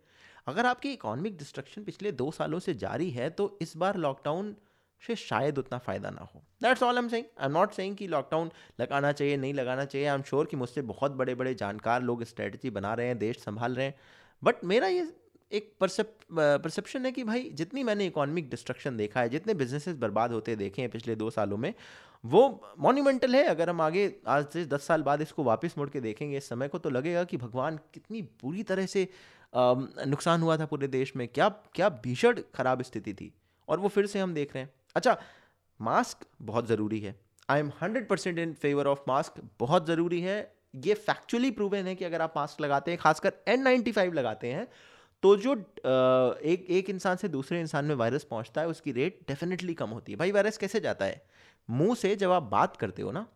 अगर 0.47 0.67
आपकी 0.67 0.93
इकोनॉमिक 0.93 1.37
डिस्ट्रक्शन 1.39 1.85
पिछले 1.85 2.13
दो 2.15 2.31
सालों 2.31 2.59
से 2.59 2.75
जारी 2.77 3.11
है 3.11 3.29
तो 3.31 3.57
इस 3.63 3.77
बार 3.77 3.97
लॉकडाउन 3.99 4.55
से 5.03 5.15
शायद 5.17 5.59
उतना 5.59 5.79
फ़ायदा 5.79 6.11
ना 6.11 6.23
हो। 6.25 6.43
That's 6.63 6.83
all 6.83 6.99
I'm 6.99 7.09
saying 7.09 7.25
I 7.39 7.47
am 7.47 7.53
not 7.53 7.73
saying 7.73 7.97
कि 7.97 8.07
लॉकडाउन 8.09 8.51
लगाना 8.81 9.13
चाहिए, 9.13 9.37
नहीं 9.37 9.55
लगाना 9.55 9.85
चाहिए। 9.85 10.07
आई 10.07 10.15
एम 10.15 10.23
श्योर 10.23 10.47
कि 10.47 10.57
मुझसे 10.57 10.83
बहुत 10.85 11.13
बड़े 11.13 11.35
बड़े 11.35 11.55
जानकार 11.55 12.03
लोग 12.03 12.25
स्ट्रेटजी 12.25 12.71
बना 12.71 12.95
रहे 12.95 13.07
हैं, 13.07 13.19
देश 13.19 13.39
संभाल 13.39 13.75
रहे 13.75 13.87
हैं। 13.87 13.95
बट 14.43 14.65
मेरा 14.65 14.89
ये 14.89 15.07
एक 15.53 15.73
परसेप 15.81 16.17
परसेप्शन 16.33 17.07
है 17.07 17.13
कि 17.13 17.25
भाई 17.25 17.49
जितनी 17.53 17.83
मैंने 17.83 18.07
इकोनॉमिक 18.07 18.51
डिस्ट्रक्शन 18.51 18.97
देखा 18.97 19.21
है, 19.21 19.29
जितने 19.29 19.55
बिजनेसेस 19.55 19.97
बर्बाद 19.97 20.33
होते 20.33 20.57
देखे 20.57 20.83
हैं 20.83 20.91
पिछले 20.91 21.15
दो 21.17 21.31
सालों 21.31 21.57
में, 21.57 21.73
वो 22.25 22.75
मॉन्यूमेंटल 22.79 23.35
है। 23.35 23.43
अगर 23.45 23.71
हम 23.71 23.81
आगे, 23.81 24.13
आज 24.27 24.47
से 24.47 24.65
दस 24.67 24.87
साल 24.87 25.03
बाद 25.03 25.23
इसको 25.23 25.45
वापस 25.45 25.75
मुड़ 25.79 25.89
के 25.91 26.01
देखेंगे, 26.01 26.37
इस 26.37 26.49
समय 26.49 26.69
को 26.69 26.79
तो 26.79 26.91
लगेगा 26.91 27.25
कि 27.25 27.37
भगवान 27.37 27.79
कितनी 27.95 28.23
बुरी 28.43 28.63
तरह 28.63 28.87
से 28.87 29.09
नुकसान 29.53 30.43
हुआ 30.43 30.57
था 30.57 30.67
पूरे 30.67 30.89
देश 30.89 31.15
में। 31.17 31.27
क्या 31.29 31.49
क्या 31.75 31.89
भीषण 32.05 32.41
खराब 32.55 32.83
स्थिति 32.83 33.15
थी। 33.15 33.33
और 33.69 33.81
वो 33.81 33.89
फिर 33.89 34.07
से 34.07 34.19
हम 34.19 34.35
देख 34.35 34.55
रहे 34.55 34.63
हैं। 34.65 34.73
अच्छा 34.97 35.17
मास्क 35.81 36.27
बहुत 36.43 36.67
ज़रूरी 36.67 37.01
है। 37.01 37.15
I 37.49 37.61
am 37.61 37.71
hundred 37.83 38.09
percent 38.09 38.39
in 38.39 38.53
favour 38.53 38.87
of 38.87 39.01
mask 39.09 39.41
बहुत 39.61 39.87
ज़रूरी 39.87 40.21
है। 40.21 40.37
ये 40.77 40.95
फैक्चुअली 40.95 41.51
प्रूवन 41.51 41.87
है 41.87 41.95
कि 41.95 42.05
अगर 42.05 42.23
आप 42.23 42.35
मास्क 42.37 42.61
लगाते 42.61 42.91
हैं, 42.91 43.01
खासकर 43.01 43.33
एन 43.49 43.63
नाइन्टी 43.63 43.93
फाइव 43.93 44.13
लगाते 44.13 44.53
हैं 44.53 44.67
तो 45.23 45.35
जो 45.37 45.55
एक 46.45 46.67
एक 46.71 46.91
इंसान 46.91 47.17
से 47.17 47.29
दूसरे 47.29 47.61
इंसान 47.61 47.85
में 47.85 47.95
वायरस 47.95 48.25
पहुँचता 48.25 48.61
है, 48.61 48.69
उसकी 48.69 48.93
रेट 48.93 49.19
डेफिनेटली 49.29 49.75
कम 49.75 49.91
होती 49.91 50.13
है। 50.13 50.19
भाई 50.19 50.33
वायरस 50.33 50.59
कैसे 50.59 50.81
जाता 50.81 51.05
है? 51.05 51.23
मुँह 51.69 51.95
से 51.95 52.15
जब 52.17 52.31
आप 52.31 52.43
बात 52.43 52.77
करते 52.77 53.03
हो 53.03 53.11
ना 53.13 53.27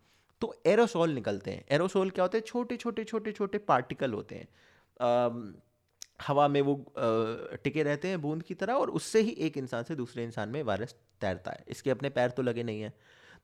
तो 0.43 0.55
एरोसोल 0.67 1.11
निकलते 1.11 1.51
हैं। 1.51 1.65
एरोसोल 1.71 2.11
क्या 2.11 2.25
होते 2.25 2.39
हैं? 2.39 2.45
छोटे 2.45 2.77
छोटे 2.77 3.05
छोटे 3.05 3.33
छोटे 3.33 3.59
पार्टिकल 3.59 4.13
होते 4.13 4.35
हैं। 4.35 5.55
हवा 6.21 6.47
में 6.49 6.61
वो 6.63 6.75
टिके 7.65 7.83
रहते 7.83 8.09
हैं 8.09 8.21
बूंद 8.23 8.43
की 8.43 8.55
तरह 8.55 8.75
और 8.75 8.91
उससे 8.91 9.21
ही 9.21 9.31
एक 9.41 9.57
इंसान 9.59 9.83
से 9.85 9.95
दूसरे 9.97 10.25
इंसान 10.25 10.49
में 10.49 10.63
वायरस 10.63 10.95
तैरता 11.21 11.51
है। 11.51 11.65
इसके 11.69 11.91
अपने 11.91 12.09
पैर 12.11 12.31
तो 12.31 12.43
लगे 12.43 12.63
नहीं 12.63 12.81
हैं। 12.83 12.93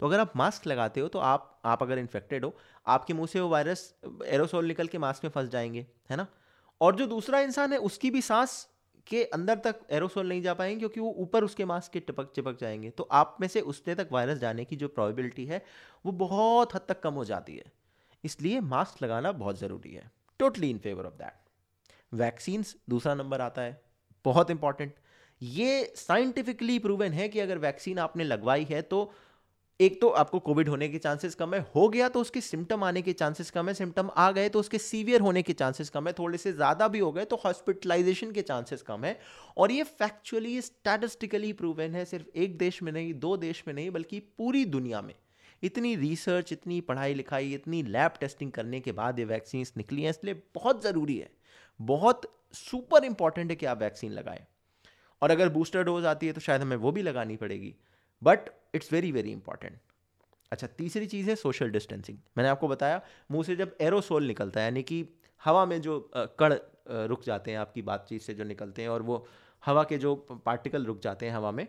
तो 0.00 0.06
अगर 0.06 0.20
आप 0.20 0.32
मास्क 0.36 0.66
लगाते 0.66 1.00
हो 1.00 1.08
तो 1.08 1.18
आप 1.18 1.60
आप 1.64 1.82
अगर 1.82 1.98
इन्फेक्टेड 1.98 2.44
हो, 2.44 2.54
आपके 2.86 3.14
मुँह 3.14 3.26
से 3.26 3.40
वो 3.40 3.48
वायरस 3.48 3.94
एरोसोल 4.26 4.66
निकल 4.66 4.86
के 4.86 4.98
मास्क 4.98 5.24
में 5.24 5.30
फंस 5.30 5.48
जाएँगे, 5.48 5.86
है 6.10 6.16
ना? 6.16 6.26
और 6.80 6.96
जो 6.96 7.06
दूसरा 7.06 7.40
इंसान 7.40 7.72
है, 7.72 7.78
उसकी 7.78 8.10
भी 8.10 8.22
सांस 8.22 8.68
के 9.06 9.24
अंदर 9.24 9.58
तक 9.58 9.80
एरोसोल 9.90 10.28
नहीं 10.28 10.42
जा 10.42 10.54
पाएँगे 10.54 10.78
क्योंकि 10.78 11.00
वो 11.00 11.10
ऊपर 11.10 11.44
उसके 11.44 11.64
मास्क 11.64 11.92
के 11.92 12.00
टिपक, 12.00 12.32
चिपक 12.34 12.58
जाएँगे। 12.60 12.90
तो 12.90 13.08
आप 13.12 13.36
में 13.40 13.48
से 13.48 13.60
उसने 13.60 13.94
तक 13.94 14.08
वायरस 14.12 14.38
जाने 14.38 14.64
की 14.64 14.76
जो 14.76 14.88
प्रोबेबिलिटी 14.88 15.44
है, 15.44 15.64
वो 16.06 16.12
बहुत 16.12 16.74
हद 16.74 16.80
तक 16.88 17.00
कम 17.00 17.14
हो 17.14 17.24
जाती 17.24 17.56
है। 17.56 17.72
इसलिए 18.24 18.60
मास्क 18.60 19.02
लगाना 19.02 19.32
बहुत 19.32 19.58
ज़रूरी 19.58 19.94
है। 19.94 20.10
Totally 20.38 20.70
in 20.70 20.78
favour 20.78 21.06
of 21.06 21.14
that 21.14 21.34
vaccines 22.14 22.76
दूसरा 22.90 23.14
नंबर 23.14 23.40
आता 23.40 23.62
है। 23.62 23.82
बहुत 24.24 24.50
इंपॉर्टेंट 24.50 24.94
ये 25.42 25.92
साइंटिफिकली 25.96 26.78
प्रूवन 26.78 27.12
है 27.12 27.28
कि 27.28 27.40
अगर 27.40 27.58
वैक्सीन 27.58 27.98
आपने 27.98 28.24
लगवाई 28.24 28.64
है 28.64 28.82
तो 28.82 29.12
एक 29.80 30.00
तो 30.00 30.08
आपको 30.10 30.38
कोविड 30.40 30.68
होने 30.68 30.88
के 30.88 30.98
चांसेस 30.98 31.34
कम 31.34 31.54
है, 31.54 31.60
हो 31.74 31.88
गया 31.88 32.08
तो 32.08 32.20
उसके 32.20 32.40
सिम्टम 32.40 32.84
आने 32.84 33.02
के 33.02 33.12
चांसेस 33.12 33.50
कम 33.50 33.68
है, 33.68 33.74
सिम्टम 33.74 34.10
आ 34.16 34.30
गए 34.30 34.48
तो 34.48 34.60
उसके 34.60 34.78
सीवियर 34.78 35.20
होने 35.20 35.42
के 35.42 35.52
चांसेस 35.52 35.90
कम 35.90 36.06
है, 36.06 36.12
थोड़े 36.12 36.38
से 36.38 36.52
ज़्यादा 36.52 36.88
भी 36.88 36.98
हो 36.98 37.10
गए 37.12 37.24
तो 37.24 37.36
हॉस्पिटलाइजेशन 37.36 38.32
के 38.32 38.42
चांसेस 38.42 38.82
कम 38.82 39.04
है। 39.04 39.18
और 39.56 39.72
ये 39.72 39.82
फैक्चुअली 39.82 40.60
स्टैटिस्टिकली 40.62 41.52
प्रूवन 41.52 41.94
है, 41.94 42.04
सिर्फ़ 42.04 42.26
एक 42.36 42.58
देश 42.58 42.82
में 42.82 42.92
नहीं, 42.92 43.14
दो 43.16 43.36
देश 43.36 43.62
में 43.68 43.74
नहीं, 43.74 43.90
बल्कि 43.90 44.20
पूरी 44.20 44.64
दुनिया 44.66 45.02
में। 45.02 45.14
इतनी 45.62 45.94
रिसर्च, 45.96 46.52
इतनी 46.52 46.80
पढ़ाई 46.82 47.14
लिखाई, 47.14 47.52
इतनी 47.54 47.82
लैब 47.84 48.14
टेस्टिंग 48.20 48.52
करने 48.52 48.80
के 48.80 48.92
बाद 48.92 49.18
ये 49.18 49.24
वैक्सीन 49.26 49.64
निकली 49.76 50.02
हैं, 50.02 50.10
इसलिए 50.10 50.42
बहुत 50.54 50.82
ज़रूरी 50.82 51.16
है, 51.18 51.30
बहुत 51.80 52.30
सुपर 52.54 53.04
इंपॉर्टेंट 53.04 53.50
है 53.50 53.56
कि 53.56 53.66
आप 53.66 53.78
वैक्सीन 53.78 54.12
लगाएँ। 54.12 54.46
और 55.22 55.30
अगर 55.30 55.48
बूस्टर 55.48 55.82
डोज 55.84 56.04
आती 56.06 56.26
है 56.26 56.32
तो 56.32 56.40
शायद 56.40 56.62
हमें 56.62 56.76
वो 56.76 56.92
भी 56.92 57.02
लगानी 57.02 57.36
पड़ेगी। 57.36 57.74
But 58.22 58.50
it's 58.74 58.92
very 58.92 59.12
very 59.12 59.32
important 59.32 59.78
अच्छा 60.52 60.66
तीसरी 60.66 61.06
चीज़ 61.06 61.28
है 61.30 61.34
सोशल 61.36 61.70
डिस्टेंसिंग 61.70 62.18
मैंने 62.36 62.50
आपको 62.50 62.68
बताया, 62.68 63.00
मुँह 63.30 63.44
से 63.44 63.56
जब 63.56 63.76
एरोसोल 63.80 64.26
निकलता 64.26 64.60
है, 64.60 64.66
यानी 64.66 64.82
कि 64.82 65.04
हवा 65.42 65.64
में 65.66 65.80
जो 65.80 66.10
कण 66.14 66.54
रुक 67.08 67.24
जाते 67.24 67.50
हैं, 67.50 67.58
आपकी 67.58 67.82
बातचीत 67.82 68.22
से 68.22 68.34
जो 68.34 68.44
निकलते 68.44 68.82
हैं 68.82 68.88
और 68.88 69.02
वो 69.02 69.26
हवा 69.62 69.82
के 69.84 69.98
जो 69.98 70.14
पार्टिकल 70.46 70.84
रुक 70.84 71.00
जाते 71.00 71.26
हैं 71.26 71.32
हवा 71.32 71.50
में, 71.50 71.66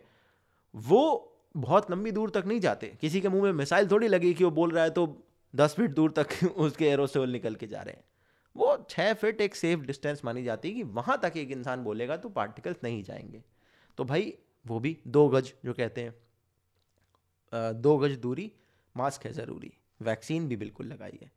वो 0.75 1.35
बहुत 1.57 1.91
लंबी 1.91 2.11
दूर 2.11 2.29
तक 2.29 2.43
नहीं 2.47 2.59
जाते। 2.59 2.87
किसी 3.01 3.21
के 3.21 3.29
मुँह 3.29 3.43
में 3.43 3.51
मिसाइल 3.53 3.89
थोड़ी 3.91 4.07
लगी 4.07 4.33
कि 4.33 4.43
वो 4.43 4.51
बोल 4.51 4.71
रहा 4.71 4.83
है 4.83 4.89
तो 4.89 5.05
दस 5.53 5.73
फीट 5.73 5.91
दूर 5.91 6.11
तक 6.11 6.27
उसके 6.57 6.85
एरोसोल 6.85 7.29
निकल 7.29 7.55
के 7.55 7.67
जा 7.67 7.81
रहे 7.81 7.93
हैं। 7.93 8.03
वो 8.55 8.77
छः 8.89 9.13
फिट 9.13 9.41
एक 9.41 9.55
सेफ़ 9.55 9.79
डिस्टेंस 9.79 10.21
मानी 10.25 10.43
जाती 10.43 10.69
है 10.69 10.75
कि 10.75 10.83
वहाँ 10.83 11.19
तक 11.23 11.37
एक 11.37 11.51
इंसान 11.51 11.83
बोलेगा 11.83 12.17
तो 12.17 12.29
पार्टिकल्स 12.29 12.77
नहीं 12.83 13.03
जाएँगे। 13.03 13.43
तो 13.97 14.03
भाई, 14.03 14.33
वो 14.65 14.79
भी 14.79 14.97
दो 15.07 15.27
गज, 15.29 15.53
जो 15.65 15.73
कहते 15.73 16.01
हैं 16.01 16.15
दो 17.53 17.97
गज 17.97 18.15
दूरी, 18.17 18.51
मास्क 18.95 19.25
है 19.25 19.31
ज़रूरी, 19.33 19.71
वैक्सीन 20.01 20.47
भी 20.47 20.55
बिल्कुल 20.57 20.87
लगाई 20.87 21.19
है। 21.21 21.31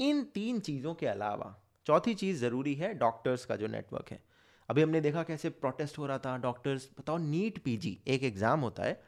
इन 0.00 0.22
तीन 0.34 0.60
चीज़ों 0.60 0.94
के 0.94 1.06
अलावा, 1.06 1.54
चौथी 1.86 2.14
चीज़ 2.14 2.40
ज़रूरी 2.40 2.74
है, 2.74 2.92
डॉक्टर्स 2.94 3.44
का 3.44 3.56
जो 3.56 3.66
नेटवर्क 3.66 4.10
है। 4.10 4.22
अभी 4.68 4.82
हमने 4.82 5.00
देखा 5.00 5.22
कैसे 5.22 5.50
प्रोटेस्ट 5.50 5.98
हो 5.98 6.06
रहा 6.06 6.18
था, 6.18 6.36
डॉक्टर्स, 6.38 6.88
बताओ, 6.98 7.16
नीट 7.18 7.58
पीजी, 7.58 7.98
एक 8.06 8.22
एग्ज़ाम 8.24 8.60
होता 8.60 8.82
है, 8.82 9.00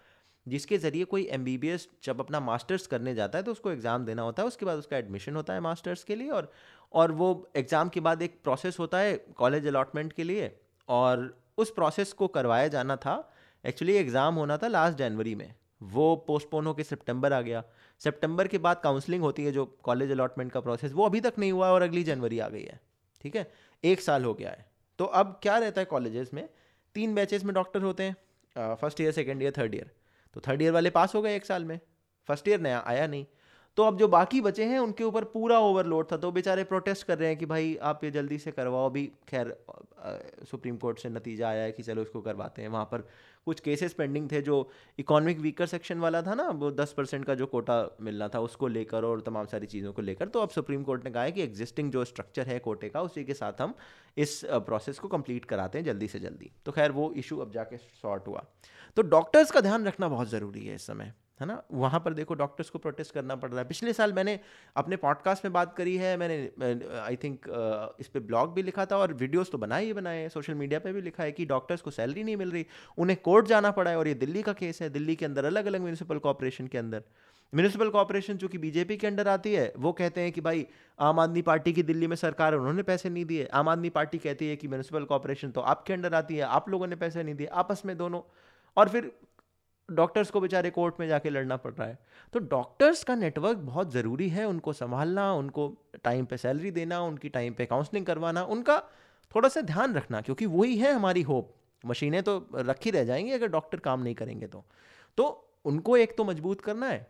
जिसके 0.47 0.79
ज़रिए 0.79 1.05
कोई 1.05 1.27
एमबीबीएस 1.33 1.89
जब 2.05 2.21
अपना 2.21 2.41
मास्टर्स 2.41 2.87
करने 2.87 3.15
जाता 3.15 3.39
है 3.39 3.45
तो 3.45 3.53
उसको 3.53 3.71
एग्ज़ाम 3.71 4.05
देना 4.05 4.23
होता 4.23 4.43
है, 4.43 4.47
उसके 4.49 4.67
बाद 4.67 4.79
उसका 4.79 4.97
एडमिशन 4.97 5.37
होता 5.37 5.55
है 5.55 5.61
मास्टर्स 5.61 6.05
के 6.05 6.17
लिए, 6.17 6.31
और 6.31 6.53
और 6.93 7.13
वो 7.13 7.51
एग्ज़ाम 7.57 7.89
के 7.89 8.01
बाद 8.01 8.23
एक 8.23 8.41
प्रोसेस 8.45 8.79
होता 8.79 8.99
है 8.99 9.17
कॉलेज 9.37 9.67
अलॉटमेंट 9.67 10.13
के 10.13 10.25
लिए, 10.25 10.51
और 10.89 11.39
उस 11.59 11.71
प्रोसेस 11.71 12.13
को 12.13 12.29
करवाया 12.29 12.69
जाना 12.69 12.97
था। 12.97 13.17
एक्चुअली 13.65 13.95
एग्ज़ाम 13.97 14.35
होना 14.35 14.57
था 14.57 14.69
लास्ट 14.69 14.99
जनवरी 14.99 15.35
में 15.35 15.53
वो 15.81 16.15
पोस्टपोन 16.17 16.67
होकर 16.67 16.83
सितंबर 16.83 17.33
आ 17.33 17.41
गया। 17.41 17.63
सितंबर 18.01 18.49
के 18.49 18.59
बाद 18.59 18.81
काउंसलिंग 18.81 19.23
होती 19.23 19.45
है, 19.45 19.53
जो 19.53 19.65
कॉलेज 19.83 20.11
अलॉटमेंट 20.11 20.53
का 20.53 20.61
प्रोसेस 20.61 20.93
वो 20.93 21.07
अभी 21.07 21.21
तक 21.21 21.35
नहीं 21.39 21.53
हुआ 21.53 21.71
और 21.71 21.83
अगली 21.83 22.03
जनवरी 22.05 22.39
आ 22.39 22.49
गई 22.49 22.63
है। 22.63 22.81
ठीक 23.23 23.37
है? 23.37 23.51
एक 23.85 24.01
साल 24.01 24.25
हो 24.25 24.35
गया 24.35 24.51
है। 24.51 24.69
तो 24.99 25.05
अब 25.05 25.39
क्या 25.43 25.59
रहता 25.59 25.81
है 25.81 25.85
कॉलेजेस 25.85 26.35
में? 26.35 26.49
तीन 26.95 27.15
बैचेस 27.15 27.45
में 27.45 27.55
डॉक्टर 27.55 27.83
होते 27.83 28.03
हैं। 28.03 28.75
First 28.77 29.01
year 29.01 29.13
second 29.13 29.43
year 29.43 29.53
third 29.59 29.75
year 29.75 29.91
तो 30.35 30.41
थर्ड 30.41 30.63
ईयर 30.63 30.73
वाले 30.73 30.91
पास 30.91 31.15
हो 31.15 31.23
गए 31.23 31.35
एक 31.37 31.47
साल 31.47 31.65
में। 31.65 31.79
फ़र्स्ट 32.29 32.49
ईयर 32.49 32.61
नया, 32.61 32.83
आया 32.87 33.07
नहीं। 33.07 33.27
तो 33.81 33.85
अब 33.85 33.99
जो 33.99 34.07
बाकी 34.09 34.41
बचे 34.41 34.65
हैं, 34.65 34.79
उनके 34.79 35.05
ऊपर 35.05 35.25
पूरा 35.25 35.59
ओवरलोड 35.59 36.11
था 36.11 36.17
तो 36.17 36.31
बेचारे 36.33 36.65
प्रोटेस्ट 36.65 37.07
कर 37.07 37.19
रहे 37.19 37.29
हैं 37.29 37.37
कि 37.39 37.47
भाई, 37.47 37.75
आप 37.83 38.03
ये 38.05 38.11
जल्दी 38.11 38.39
से 38.39 38.51
करवाओ। 38.51 38.91
भी 38.91 39.05
खैर 39.29 39.55
सुप्रीम 40.51 40.77
कोर्ट 40.77 40.99
से 40.99 41.09
नतीजा 41.09 41.49
आया 41.49 41.63
है 41.63 41.73
कि 41.73 41.83
चलो 41.83 42.03
इसको 42.03 42.21
करवाते 42.21 42.63
हैं। 42.63 42.69
वहाँ 42.69 42.85
पर 42.85 43.07
कुछ 43.47 43.61
केसेस 43.61 43.93
पेंडिंग 43.93 44.31
थे 44.33 44.41
जो 44.43 44.59
इकोनॉमिक 44.99 45.39
वीकर 45.39 45.67
सेक्शन 45.67 45.99
वाला 45.99 46.23
था 46.23 46.35
ना, 46.35 46.49
वो 46.51 46.71
दस 46.73 46.93
परसेंट 46.93 47.25
का 47.25 47.35
जो 47.35 47.47
कोटा 47.47 47.79
मिलना 48.01 48.29
था, 48.29 48.41
उसको 48.41 48.69
लेकर 48.69 49.05
और 49.05 49.21
तमाम 49.21 49.47
सारी 49.47 49.67
चीज़ों 49.67 49.93
को 49.93 50.03
लेकर। 50.03 50.29
तो 50.29 50.41
अब 50.41 50.49
सुप्रीम 50.51 50.83
कोर्ट 50.83 51.05
ने 51.05 51.11
कहा 51.11 51.23
है 51.23 51.33
कि 51.33 51.43
एग्जिस्टिंग 51.43 51.91
जो 51.93 52.05
स्ट्रक्चर 52.05 52.47
है 52.47 52.59
कोटे 52.59 52.89
का, 52.89 53.03
उसी 53.03 53.25
के 53.25 53.35
साथ 53.35 53.61
हम 53.61 53.75
इस 54.17 54.41
प्रोसेस 54.45 54.99
को 54.99 55.09
कंप्लीट 55.09 55.45
कराते 55.45 55.79
हैं 55.79 55.85
जल्दी 55.85 56.09
से 56.09 56.21
जल्दी। 56.21 56.51
तो 56.67 56.73
खैर, 56.73 56.93
वो 56.93 57.13
इशू 57.17 57.39
अब 57.39 57.53
जाके 57.53 57.77
सॉर्ट 57.77 58.29
हुआ। 58.29 58.45
तो 58.97 59.03
डॉक्टर्स 59.09 59.51
का 59.51 59.61
ध्यान 59.61 59.87
रखना 59.87 60.09
बहुत 60.09 60.29
ज़रूरी 60.29 60.67
है 60.67 60.75
इस 60.75 60.87
समय। 60.87 61.13
है 61.41 61.47
ना? 61.47 61.63
वहाँ 61.73 62.01
पर 62.01 62.15
देखो 62.15 62.35
डॉक्टर्स 62.35 62.71
को 62.71 62.79
प्रोटेस्ट 62.79 63.15
करना 63.15 63.37
पड़ 63.37 63.51
रहा 63.51 63.61
है। 63.61 63.67
पिछले 63.69 63.93
साल 63.93 64.13
मैंने 64.13 64.39
अपने 64.77 64.97
पॉडकास्ट 64.97 65.45
में 65.45 65.53
बात 65.53 65.75
करी 65.77 65.97
है, 65.97 66.17
मैंने 66.17 66.99
आई 67.01 67.17
थिंक 67.17 67.47
इस 68.01 68.09
पर 68.09 68.21
ब्लॉग 68.21 68.55
भी 68.55 68.63
लिखा 68.63 68.87
था 68.87 68.97
और 68.97 69.13
वीडियोस 69.15 69.51
तो 69.53 69.59
बनाए 69.59 69.85
ही 69.85 69.93
बनाए 69.93 70.21
हैं। 70.21 70.29
सोशल 70.29 70.55
मीडिया 70.55 70.81
पे 70.81 70.93
भी 70.93 71.01
लिखा 71.01 71.23
है 71.23 71.33
कि 71.33 71.47
डॉक्टर्स 71.47 71.81
को 71.81 71.91
सैलरी 71.91 72.25
नहीं 72.25 72.37
मिल 72.37 72.51
रही, 72.51 72.67
उन्हें 72.99 73.19
कोर्ट 73.21 73.47
जाना 73.47 73.71
पड़ा 73.71 73.91
है 73.91 73.99
और 73.99 74.09
ये 74.09 74.15
दिल्ली 74.17 74.43
का 74.43 74.53
केस 74.53 74.83
है। 74.83 74.91
दिल्ली 74.91 75.17
के 75.17 75.25
अंदर 75.25 75.45
अलग 75.45 75.67
अलग 75.67 75.81
म्यूनसिपल 75.81 76.19
कॉपरेशन 76.19 76.67
के 76.67 76.79
अंदर। 76.79 77.03
म्यूनसिपल 77.53 77.89
कॉरपोरेशन 77.91 78.37
जो 78.37 78.49
कि 78.49 78.59
बीजेपी 78.59 78.97
के 78.97 79.07
अंडर 79.07 79.29
आती 79.29 79.53
है, 79.55 79.73
वो 79.77 79.93
कहते 79.93 80.21
हैं 80.21 80.33
कि 80.33 80.41
भाई, 80.41 80.67
आम 80.99 81.21
आदमी 81.21 81.43
पार्टी 81.43 81.73
की 81.73 81.83
दिल्ली 81.83 82.07
में 82.07 82.15
सरकार 82.17 82.55
उन्होंने 82.55 82.83
पैसे 82.83 83.11
नहीं 83.11 83.25
दिए। 83.25 83.47
आम 83.55 83.69
आदमी 83.69 83.91
पार्टी 83.91 84.19
कहती 84.19 84.49
है 84.49 84.57
कि 84.57 84.69
म्यूनसिपल 84.69 85.05
कॉपरेशन 85.05 85.51
तो 85.51 85.61
आपके 85.61 85.93
अंडर 85.93 86.15
आती 86.15 86.37
है, 86.37 86.43
आप 86.43 86.69
लोगों 86.69 86.87
ने 86.87 86.97
पैसे 86.97 87.23
नहीं 87.23 87.35
दिए, 87.35 87.47
आपस 87.47 87.83
में 87.87 87.97
दोनों। 87.97 88.21
और 88.77 88.89
फिर 88.89 89.11
डॉक्टर्स 89.91 90.31
को 90.31 90.41
बेचारे 90.41 90.71
कोर्ट 90.71 90.95
में 91.01 91.09
जाके 91.09 91.31
लड़ना 91.31 91.57
पड़ 91.57 91.73
रहा 91.73 91.89
है। 91.89 91.99
तो 92.33 92.39
डॉक्टर्स 92.39 93.05
का 93.05 93.15
नेटवर्क 93.15 93.59
बहुत 93.59 93.93
ज़रूरी 93.93 94.29
है 94.29 94.45
उनको 94.45 94.73
संभालना, 94.73 95.33
उनको 95.33 95.77
टाइम 96.05 96.25
पे 96.25 96.37
सैलरी 96.37 96.71
देना, 96.71 97.01
उनकी 97.01 97.29
टाइम 97.29 97.55
पे 97.55 97.67
काउंसलिंग 97.67 98.07
करवाना, 98.07 98.45
उनका 98.45 98.79
थोड़ा 99.35 99.49
सा 99.49 99.61
ध्यान 99.61 99.95
रखना, 99.95 100.21
क्योंकि 100.21 100.47
वही 100.47 100.77
है 100.77 100.93
हमारी 100.93 101.23
होप 101.23 101.55
मशीनें 101.87 102.23
तो 102.23 102.49
रखी 102.55 102.91
रह 102.91 103.05
जाएँगी 103.05 103.31
अगर 103.31 103.47
डॉक्टर 103.47 103.79
काम 103.79 104.03
नहीं 104.03 104.15
करेंगे 104.15 104.47
तो। 104.47 104.65
तो 105.17 105.55
उनको 105.65 105.97
एक 105.97 106.17
तो 106.17 106.25
मज़बूत 106.25 106.61
करना 106.61 106.87
है। 106.87 107.07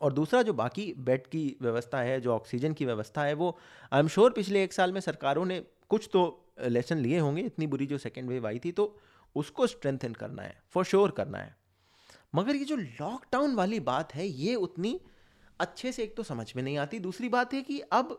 और 0.00 0.12
दूसरा 0.12 0.42
जो 0.42 0.52
बाकी 0.52 0.94
बेड 0.98 1.26
की 1.26 1.56
व्यवस्था 1.62 2.00
है, 2.00 2.20
जो 2.20 2.34
ऑक्सीजन 2.34 2.72
की 2.72 2.84
व्यवस्था 2.84 3.24
है, 3.24 3.34
वो 3.34 3.58
आई 3.92 4.00
एम 4.00 4.08
श्योर 4.08 4.30
पिछले 4.30 4.64
एक 4.64 4.72
साल 4.72 4.92
में 4.92 5.00
सरकारों 5.00 5.44
ने 5.44 5.64
कुछ 5.88 6.08
तो 6.12 6.44
लेसन 6.60 6.96
लिए 6.96 7.18
होंगे, 7.18 7.42
इतनी 7.42 7.66
बुरी 7.66 7.86
जो 7.86 7.98
सेकेंड 7.98 8.28
वेव 8.28 8.46
आई 8.46 8.58
थी 8.58 8.72
तो 8.72 8.98
उसको 9.36 9.66
स्ट्रेंथन 9.66 10.12
करना 10.12 10.42
है 10.42 10.62
फॉर 10.70 10.84
श्योर 10.84 11.10
करना 11.10 11.38
है। 11.38 11.57
मगर 12.32 12.56
ये 12.56 12.64
जो 12.64 12.76
लॉकडाउन 12.76 13.54
वाली 13.54 13.80
बात 13.82 14.14
है, 14.14 14.26
ये 14.26 14.54
उतनी 14.56 15.00
अच्छे 15.60 15.92
से 15.92 16.02
एक 16.02 16.16
तो 16.16 16.22
समझ 16.22 16.52
में 16.56 16.62
नहीं 16.62 16.76
आती। 16.78 16.98
दूसरी 17.00 17.28
बात 17.28 17.54
है 17.54 17.62
कि 17.62 17.78
अब 17.92 18.18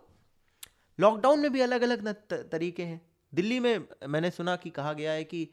लॉकडाउन 0.99 1.39
में 1.39 1.51
भी 1.51 1.61
अलग 1.61 1.81
अलग 1.81 2.07
तरीके 2.51 2.83
हैं। 2.83 3.01
दिल्ली 3.33 3.59
में 3.59 3.87
मैंने 4.07 4.31
सुना 4.31 4.55
कि 4.55 4.69
कहा 4.69 4.93
गया 4.93 5.11
है 5.11 5.23
कि 5.23 5.47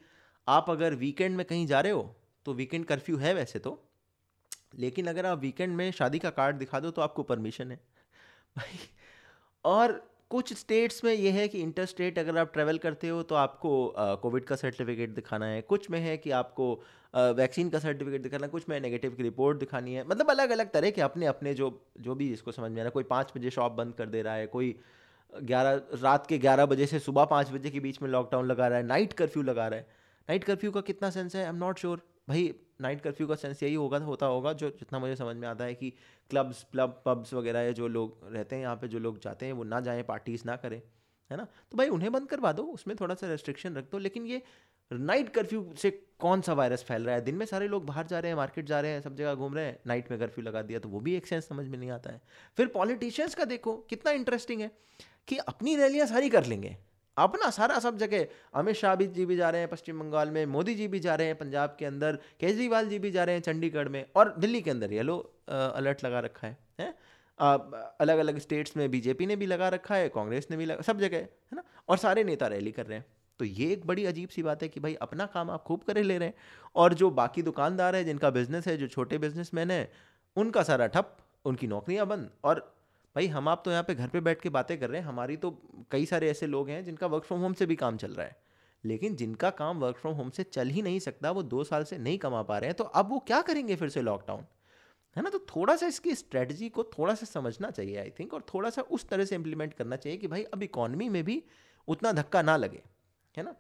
आप 0.46 0.70
अगर 0.70 0.94
वीकेंड 0.94 1.36
में 1.36 1.44
कहीं 1.46 1.66
जा 1.66 1.80
रहे 1.80 1.92
हो 1.92 2.14
तो 2.46 2.54
वीकेंड 2.54 2.84
कर्फ्यू 2.84 3.16
है 3.16 3.34
वैसे 3.34 3.58
तो 3.58 3.82
लेकिन 4.74 5.06
अगर 5.06 5.26
आप 5.26 5.40
वीकेंड 5.40 5.74
में 5.76 5.90
शादी 5.92 6.18
का 6.18 6.30
कार्ड 6.30 6.56
दिखा 6.56 6.80
दो 6.80 6.90
तो 6.90 7.02
आपको 7.02 7.22
परमिशन 7.22 7.70
है। 7.70 7.80
भाई, 8.56 8.78
और 9.64 9.92
कुछ 10.30 10.52
स्टेट्स 10.52 11.04
में 11.04 11.12
ये 11.12 11.30
है 11.30 11.46
कि 11.48 11.60
इंटर 11.60 11.86
स्टेट 11.86 12.18
अगर 12.18 12.38
आप 12.38 12.52
ट्रैवल 12.52 12.78
करते 12.78 13.08
हो 13.08 13.22
तो 13.22 13.34
आपको 13.34 13.94
कोविड 14.22 14.44
का 14.44 14.56
सर्टिफिकेट 14.56 15.10
दिखाना 15.10 15.46
है। 15.46 15.60
कुछ 15.62 15.90
में 15.90 15.98
है 16.00 16.16
कि 16.16 16.30
आपको 16.32 16.68
वैक्सीन 17.16 17.68
का 17.70 17.78
सर्टिफिकेट 17.78 18.22
दिखाना, 18.22 18.46
कुछ 18.46 18.68
में 18.68 18.78
नेगेटिव 18.80 19.14
की 19.14 19.22
रिपोर्ट 19.22 19.58
दिखानी 19.58 19.94
है। 19.94 20.06
मतलब 20.08 20.30
अलग 20.30 20.50
अलग 20.50 20.70
तरह 20.70 20.90
के 20.90 21.00
अपने 21.00 21.26
अपने 21.26 21.54
जो 21.54 21.70
जो 22.00 22.14
भी 22.14 22.32
इसको 22.32 22.52
समझ 22.52 22.70
में 22.70 22.76
आ 22.76 22.82
रहा 22.82 22.84
है। 22.84 22.90
कोई 22.90 23.04
पाँच 23.04 23.32
बजे 23.36 23.50
शॉप 23.50 23.72
बंद 23.72 23.94
कर 23.94 24.06
दे 24.06 24.22
रहा 24.22 24.34
है, 24.34 24.46
कोई 24.46 24.74
ग्यारह, 25.32 25.80
रात 26.02 26.26
के 26.26 26.38
ग्यारह 26.38 26.66
बजे 26.66 26.86
से 26.86 26.98
सुबह 26.98 27.24
पाँच 27.24 27.50
बजे 27.50 27.70
के 27.70 27.80
बीच 27.80 28.02
में 28.02 28.08
लॉकडाउन 28.08 28.46
लगा 28.46 28.68
रहा 28.68 28.78
है 28.78 28.84
नाइट 28.86 29.12
कर्फ्यू 29.12 29.42
लगा 29.42 29.68
रहा 29.68 29.78
है। 29.78 29.86
नाइट 30.28 30.44
कर्फ्यू 30.44 30.70
का 30.70 30.80
कितना 30.80 31.10
सेंस 31.10 31.36
है? 31.36 31.42
आई 31.42 31.48
एम 31.48 31.56
नॉट 31.56 31.78
श्योर 31.78 32.02
भाई 32.28 32.54
नाइट 32.80 33.00
कर्फ्यू 33.00 33.26
का 33.26 33.34
सेंस 33.34 33.62
यही 33.62 33.74
होगा, 33.74 33.98
होता 33.98 34.26
होगा, 34.26 34.52
जो 34.52 34.70
जितना 34.70 34.98
मुझे 34.98 35.16
समझ 35.16 35.36
में 35.36 35.46
आता 35.48 35.64
है 35.64 35.74
कि 35.74 35.90
क्लब्स 36.30 36.62
क्लब 36.72 37.02
पब्स 37.06 37.34
वगैरह 37.34 37.70
जो 37.72 37.88
लोग 37.88 38.18
रहते 38.32 38.56
हैं, 38.56 38.62
यहाँ 38.62 38.76
पे 38.76 38.88
जो 38.88 38.98
लोग 38.98 39.18
जाते 39.18 39.46
हैं, 39.46 39.52
वो 39.52 39.64
ना 39.64 39.80
जाएँ 39.80 40.02
पार्टीज़ 40.02 40.42
ना 40.46 40.56
करें, 40.56 40.80
है 41.30 41.36
ना? 41.36 41.44
तो 41.44 41.78
भाई, 41.78 41.88
उन्हें 41.88 42.12
बंद 42.12 42.28
करवा 42.28 42.52
दो, 42.52 42.62
उसमें 42.62 42.96
थोड़ा 43.00 43.14
सा 43.14 43.28
रेस्ट्रिक्शन 43.28 43.76
रख 43.76 43.90
दो। 43.90 43.98
लेकिन 43.98 44.26
ये 44.26 44.42
नाइट 44.90 45.28
कर्फ्यू 45.28 45.72
से 45.78 45.90
कौन 46.20 46.40
सा 46.40 46.52
वायरस 46.52 46.82
फैल 46.82 47.04
रहा 47.04 47.14
है? 47.14 47.20
दिन 47.20 47.34
में 47.34 47.44
सारे 47.46 47.68
लोग 47.68 47.86
बाहर 47.86 48.06
जा 48.06 48.18
रहे 48.18 48.30
हैं 48.30 48.36
मार्केट 48.36 48.64
जा 48.64 48.80
रहे 48.80 48.90
हैं 48.90 49.00
सब 49.00 49.16
जगह 49.16 49.34
घूम 49.34 49.54
रहे 49.54 49.64
हैं 49.64 49.78
नाइट 49.86 50.10
में 50.10 50.18
कर्फ्यू 50.20 50.44
लगा 50.44 50.62
दिया 50.62 50.78
तो 50.78 50.88
वो 50.88 51.00
भी 51.00 51.14
एक 51.16 51.26
सेंस 51.26 51.48
समझ 51.48 51.66
में 51.68 51.78
नहीं 51.78 51.90
आता 51.90 52.12
है। 52.12 52.20
फिर 52.58 52.66
पॉलिटिशियंस 52.66 53.34
का 53.34 53.44
देखो 53.44 53.76
कितना 53.90 54.12
इंटरेस्टिंग 54.12 54.60
है 54.60 54.70
कि 55.28 55.36
अपनी 55.38 55.76
रैलियाँ 55.76 56.06
सारी 56.06 56.28
कर 56.30 56.44
लेंगे। 56.44 56.76
अपना 57.16 57.50
सारा 57.50 57.78
सब 57.78 57.96
जगह 57.98 58.26
अमित 58.54 58.76
शाह 58.76 58.94
भी 58.94 59.06
जी 59.08 59.26
भी 59.26 59.36
जा 59.36 59.50
रहे 59.50 59.60
हैं 59.60 59.68
पश्चिम 59.70 60.00
बंगाल 60.00 60.30
में 60.30 60.44
मोदी 60.46 60.74
जी 60.74 60.88
भी 60.88 60.98
जा 61.00 61.14
रहे 61.14 61.26
हैं 61.26 61.36
पंजाब 61.36 61.76
के 61.78 61.84
अंदर 61.84 62.18
केजरीवाल 62.40 62.88
जी 62.88 62.98
भी 62.98 63.10
जा 63.10 63.24
रहे 63.24 63.34
हैं 63.34 63.42
चंडीगढ़ 63.42 63.88
में 63.88 64.04
और 64.16 64.34
दिल्ली 64.38 64.60
के 64.62 64.70
अंदर 64.70 64.92
येलो 64.92 65.18
अलर्ट 65.48 66.04
लगा 66.04 66.20
रखा 66.20 66.46
है, 66.46 66.56
है? 66.80 66.94
अलग 68.00 68.18
अलग 68.18 68.38
स्टेट्स 68.38 68.76
में 68.76 68.90
बीजेपी 68.90 69.26
ने 69.26 69.36
भी 69.36 69.46
लगा 69.46 69.68
रखा 69.68 69.94
है 69.94 70.08
कांग्रेस 70.08 70.46
ने 70.50 70.56
भी 70.56 70.64
लगा 70.64 70.82
सब 70.82 71.00
जगह 71.00 71.16
है 71.16 71.28
ना? 71.54 71.64
और 71.88 71.96
सारे 71.98 72.24
नेता 72.24 72.46
रैली 72.46 72.72
कर 72.72 72.86
रहे 72.86 72.98
हैं। 72.98 73.04
तो 73.38 73.44
ये 73.44 73.72
एक 73.72 73.86
बड़ी 73.86 74.04
अजीब 74.04 74.28
सी 74.28 74.42
बात 74.42 74.62
है 74.62 74.68
कि 74.68 74.80
भाई 74.80 74.94
अपना 74.94 75.26
काम 75.26 75.50
आप 75.50 75.62
खूब 75.62 75.82
करे 75.82 76.02
ले 76.02 76.18
रहे 76.18 76.28
हैं। 76.28 76.34
और 76.76 76.94
जो 76.94 77.10
बाकी 77.10 77.42
दुकानदार 77.42 77.96
है, 77.96 78.04
जिनका 78.04 78.30
बिज़नेस 78.30 78.68
है, 78.68 78.76
जो 78.76 78.86
छोटे 78.86 79.18
बिजनेसमैन 79.18 79.70
है, 79.70 79.92
उनका 80.36 80.62
सारा 80.62 80.86
ठप, 80.86 81.16
उनकी 81.44 81.66
नौकरियाँ 81.66 82.06
बंद। 82.06 82.30
और 82.44 82.76
भाई 83.16 83.26
हम 83.26 83.48
आप 83.48 83.62
तो 83.64 83.70
यहाँ 83.70 83.82
पे 83.82 83.94
घर 83.94 84.08
पे 84.08 84.20
बैठ 84.20 84.40
के 84.40 84.48
बातें 84.48 84.78
कर 84.80 84.90
रहे 84.90 85.00
हैं। 85.00 85.08
हमारी 85.08 85.36
तो 85.36 85.50
कई 85.90 86.06
सारे 86.06 86.30
ऐसे 86.30 86.46
लोग 86.46 86.68
हैं, 86.68 86.84
जिनका 86.84 87.06
वर्क 87.06 87.24
फ्रॉम 87.24 87.40
होम 87.40 87.52
से 87.52 87.66
भी 87.66 87.76
काम 87.76 87.96
चल 87.96 88.12
रहा 88.12 88.26
है। 88.26 88.36
लेकिन 88.84 89.16
जिनका 89.16 89.50
काम 89.50 89.78
वर्क 89.78 89.96
फ्रॉम 89.96 90.14
होम 90.14 90.30
से 90.30 90.42
चल 90.42 90.68
ही 90.68 90.82
नहीं 90.82 90.98
सकता, 90.98 91.30
वो 91.30 91.42
दो 91.42 91.64
साल 91.64 91.84
से 91.84 91.98
नहीं 91.98 92.18
कमा 92.18 92.42
पा 92.42 92.58
रहे 92.58 92.68
हैं। 92.68 92.76
तो 92.76 92.84
अब 92.84 93.08
वो 93.08 93.18
क्या 93.18 93.40
करेंगे 93.42 93.76
फिर 93.76 93.88
से 93.88 94.02
लॉकडाउन 94.02 94.44
है 95.16 95.22
ना? 95.22 95.30
तो 95.30 95.38
थोड़ा 95.38 95.76
सा 95.76 95.86
इसकी 95.86 96.14
स्ट्रेटजी 96.14 96.68
को 96.68 96.84
थोड़ा 96.84 97.14
सा 97.14 97.26
समझना 97.26 97.70
चाहिए 97.70 97.96
आई 97.96 98.10
थिंक 98.10 98.34
और 98.34 98.46
थोड़ा 98.54 98.70
सा 98.70 98.82
उस 98.82 99.08
तरह 99.08 99.24
से 99.24 99.34
इम्प्लीमेंट 99.34 99.74
करना 99.74 99.96
चाहिए 99.96 100.18
कि 100.18 100.28
भाई 100.28 100.42
अब 100.42 100.62
इकॉनमी 100.62 101.08
में 101.08 101.24
भी 101.24 101.42
उतना 101.88 102.12
धक्का 102.12 102.42
ना 102.42 102.56
लगे। 102.56 102.82
है 103.36 103.42
ना? 103.42 103.56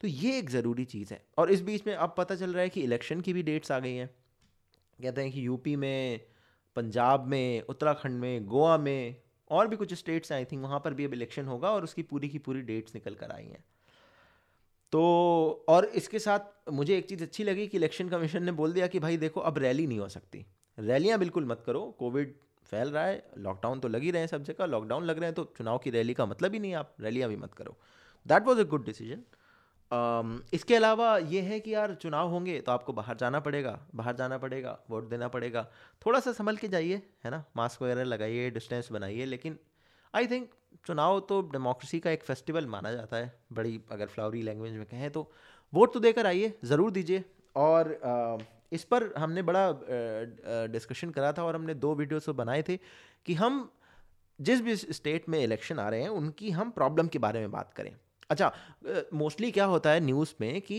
तो 0.00 0.08
ये 0.08 0.38
एक 0.38 0.50
ज़रूरी 0.50 0.84
चीज़ 0.84 1.14
है। 1.14 1.24
और 1.38 1.50
इस 1.50 1.62
बीच 1.62 1.86
में 1.86 1.94
अब 1.94 2.14
पता 2.18 2.34
चल 2.34 2.52
रहा 2.52 2.62
है 2.62 2.68
कि 2.68 2.82
इलेक्शन 2.82 3.20
की 3.20 3.32
भी 3.32 3.42
डेट्स 3.42 3.72
आ 3.72 3.78
गई 3.78 3.94
हैं। 3.94 4.10
कहते 5.02 5.22
हैं 5.22 5.32
कि 5.32 5.46
यूपी 5.46 5.76
में, 5.76 6.20
पंजाब 6.76 7.26
में, 7.26 7.62
उत्तराखंड 7.62 8.20
में, 8.20 8.46
गोवा 8.46 8.78
में 8.78 9.16
और 9.50 9.68
भी 9.68 9.76
कुछ 9.76 9.94
स्टेट्स 9.94 10.32
आई 10.32 10.44
थिंक 10.44 10.62
वहाँ 10.62 10.80
पर 10.80 10.94
भी 10.94 11.04
अब 11.04 11.14
इलेक्शन 11.14 11.46
होगा 11.46 11.70
और 11.70 11.84
उसकी 11.84 12.02
पूरी 12.02 12.28
की 12.28 12.38
पूरी 12.38 12.60
डेट्स 12.60 12.94
निकल 12.94 13.14
कर 13.14 13.30
आई 13.30 13.44
हैं। 13.44 13.64
तो 14.92 15.00
और 15.68 15.84
इसके 15.84 16.18
साथ 16.18 16.70
मुझे 16.70 16.98
एक 16.98 17.08
चीज़ 17.08 17.22
अच्छी 17.22 17.44
लगी 17.44 17.66
कि 17.66 17.76
इलेक्शन 17.76 18.08
कमीशन 18.08 18.42
ने 18.42 18.52
बोल 18.52 18.72
दिया 18.72 18.86
कि 18.86 18.98
भाई 18.98 19.16
देखो, 19.16 19.40
अब 19.40 19.58
रैली 19.58 19.86
नहीं 19.86 19.98
हो 19.98 20.08
सकती। 20.08 20.46
रैलियाँ 20.78 21.18
बिल्कुल 21.18 21.44
मत 21.44 21.62
करो, 21.66 21.96
कोविड 21.98 22.34
फैल 22.64 22.88
रहा 22.88 23.04
है, 23.04 23.30
लॉकडाउन 23.38 23.80
तो 23.80 23.88
लग 23.88 24.02
ही 24.02 24.10
रहे 24.10 24.20
हैं 24.20 24.28
सब 24.28 24.42
जगह, 24.42 24.64
लॉकडाउन 24.64 25.04
लग 25.04 25.16
रहे 25.16 25.24
हैं 25.24 25.34
तो 25.34 25.54
चुनाव 25.58 25.78
की 25.78 25.90
रैली 25.90 26.14
का 26.14 26.26
मतलब 26.26 26.52
ही 26.52 26.58
नहीं 26.58 26.74
आप 26.74 26.96
रैलियाँ 27.00 27.28
भी 27.28 27.36
मत 27.36 27.54
करो। 27.54 27.76
That 28.28 28.46
was 28.46 28.60
a 28.60 28.64
good 28.66 28.84
decision 28.86 29.24
इसके 30.52 30.74
अलावा 30.76 31.16
ये 31.18 31.40
है 31.42 31.58
कि 31.60 31.74
यार 31.74 31.94
चुनाव 31.94 32.28
होंगे 32.30 32.58
तो 32.60 32.72
आपको 32.72 32.92
बाहर 32.92 33.16
जाना 33.16 33.40
पड़ेगा 33.40 33.78
बाहर 33.94 34.16
जाना 34.16 34.38
पड़ेगा 34.38 34.78
वोट 34.90 35.08
देना 35.10 35.28
पड़ेगा। 35.28 35.62
थोड़ा 36.06 36.20
सा 36.20 36.32
संभल 36.32 36.56
के 36.56 36.68
जाइए 36.68 37.02
है 37.24 37.30
ना? 37.30 37.44
मास्क 37.56 37.82
वगैरह 37.82 38.04
लगाइए 38.04 38.50
डिस्टेंस 38.50 38.90
बनाइए 38.92 39.24
लेकिन 39.24 39.58
आई 40.14 40.26
थिंक 40.26 40.50
चुनाव 40.86 41.20
तो 41.28 41.40
डेमोक्रेसी 41.52 42.00
का 42.00 42.10
एक 42.10 42.22
फेस्टिवल 42.22 42.66
माना 42.66 42.92
जाता 42.92 43.16
है। 43.16 43.32
बड़ी 43.52 43.80
अगर 43.92 44.06
फ्लावरी 44.06 44.42
लैंग्वेज 44.42 44.72
में 44.72 44.84
कहें 44.86 45.10
तो। 45.10 45.30
वोट 45.72 45.92
तो 45.94 46.00
देकर 46.00 46.26
आइए 46.26 46.52
ज़रूर 46.64 46.90
दीजिए। 46.90 47.24
और 47.56 47.92
आ, 47.94 48.36
इस 48.72 48.84
पर 48.84 49.12
हमने 49.18 49.42
बड़ा 49.42 50.66
डिस्कशन 50.72 51.10
करा 51.10 51.32
था 51.32 51.44
और 51.44 51.54
हमने 51.54 51.74
दो 51.76 51.94
वीडियोस 51.94 52.28
बनाए 52.40 52.62
थे 52.62 52.76
कि 53.26 53.34
हम 53.34 53.70
जिस 54.38 54.60
भी 54.60 54.76
स्टेट 54.76 55.28
में 55.28 55.38
इलेक्शन 55.42 55.78
आ 55.78 55.88
रहे 55.88 56.02
हैं 56.02 56.08
उनकी 56.10 56.50
हम 56.50 56.70
प्रॉब्लम 56.70 57.08
के 57.08 57.18
बारे 57.18 57.40
में 57.40 57.50
बात 57.50 57.72
करें। 57.72 57.94
अच्छा 58.30 58.50
मोस्टली 59.14 59.50
क्या 59.50 59.64
होता 59.64 59.90
है 59.90 60.00
न्यूज़ 60.00 60.32
में 60.40 60.60
कि 60.62 60.74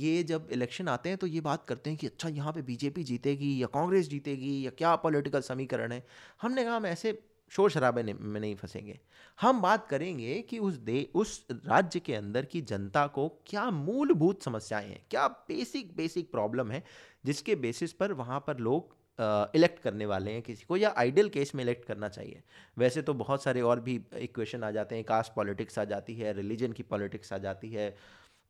ये 0.00 0.22
जब 0.22 0.48
इलेक्शन 0.52 0.88
आते 0.88 1.08
हैं 1.08 1.18
तो 1.18 1.26
ये 1.26 1.40
बात 1.40 1.64
करते 1.66 1.90
हैं 1.90 1.98
कि 1.98 2.06
अच्छा 2.06 2.28
यहाँ 2.28 2.52
पे 2.52 2.62
बीजेपी 2.62 3.04
जीतेगी 3.04 3.50
या 3.62 3.66
कांग्रेस 3.66 4.08
जीतेगी 4.08 4.64
या 4.66 4.70
क्या 4.78 4.94
पॉलिटिकल 4.96 5.40
समीकरण 5.40 5.92
है? 5.92 6.02
हमने 6.42 6.64
कहा, 6.64 6.76
हम 6.76 6.86
ऐसे 6.86 7.18
शोर 7.52 7.70
शराबे 7.70 8.02
में 8.02 8.40
नहीं 8.40 8.54
फंसेंगे। 8.56 8.98
हम 9.38 9.60
बात 9.62 9.86
करेंगे 9.88 10.40
कि 10.42 10.58
उस 10.58 10.74
दे, 10.76 11.02
उस 11.14 11.46
राज्य 11.50 12.00
के 12.00 12.14
अंदर 12.14 12.44
की 12.44 12.60
जनता 12.62 13.06
को 13.08 13.28
क्या 13.46 13.70
मूलभूत 13.72 14.42
समस्याएँ 14.42 14.88
हैं, 14.88 15.04
क्या 15.10 15.26
बेसिक 15.28 15.94
बेसिक 15.96 16.30
प्रॉब्लम 16.32 16.70
है, 16.70 16.82
जिसके 17.24 17.54
बेसिस 17.56 17.92
पर 17.92 18.12
वहाँ 18.14 18.40
पर 18.46 18.58
लोग 18.58 18.96
इलेक्ट 19.18 19.76
uh, 19.76 19.82
करने 19.84 20.06
वाले 20.06 20.30
हैं 20.30 20.42
किसी 20.42 20.64
को 20.64 20.76
या 20.76 20.92
आइडियल 20.98 21.28
केस 21.28 21.54
में 21.54 21.62
इलेक्ट 21.64 21.84
करना 21.84 22.08
चाहिए। 22.08 22.42
वैसे 22.78 23.02
तो 23.02 23.14
बहुत 23.14 23.42
सारे 23.42 23.60
और 23.60 23.80
भी 23.80 24.00
इक्वेशन 24.18 24.64
आ 24.64 24.70
जाते 24.70 24.96
हैं 24.96 25.04
कास्ट 25.04 25.32
पॉलिटिक्स 25.34 25.78
आ 25.78 25.84
जाती 25.84 26.14
है 26.14 26.32
रिलीजन 26.32 26.72
की 26.72 26.82
पॉलिटिक्स 26.82 27.32
आ 27.32 27.38
जाती 27.38 27.70
है। 27.70 27.94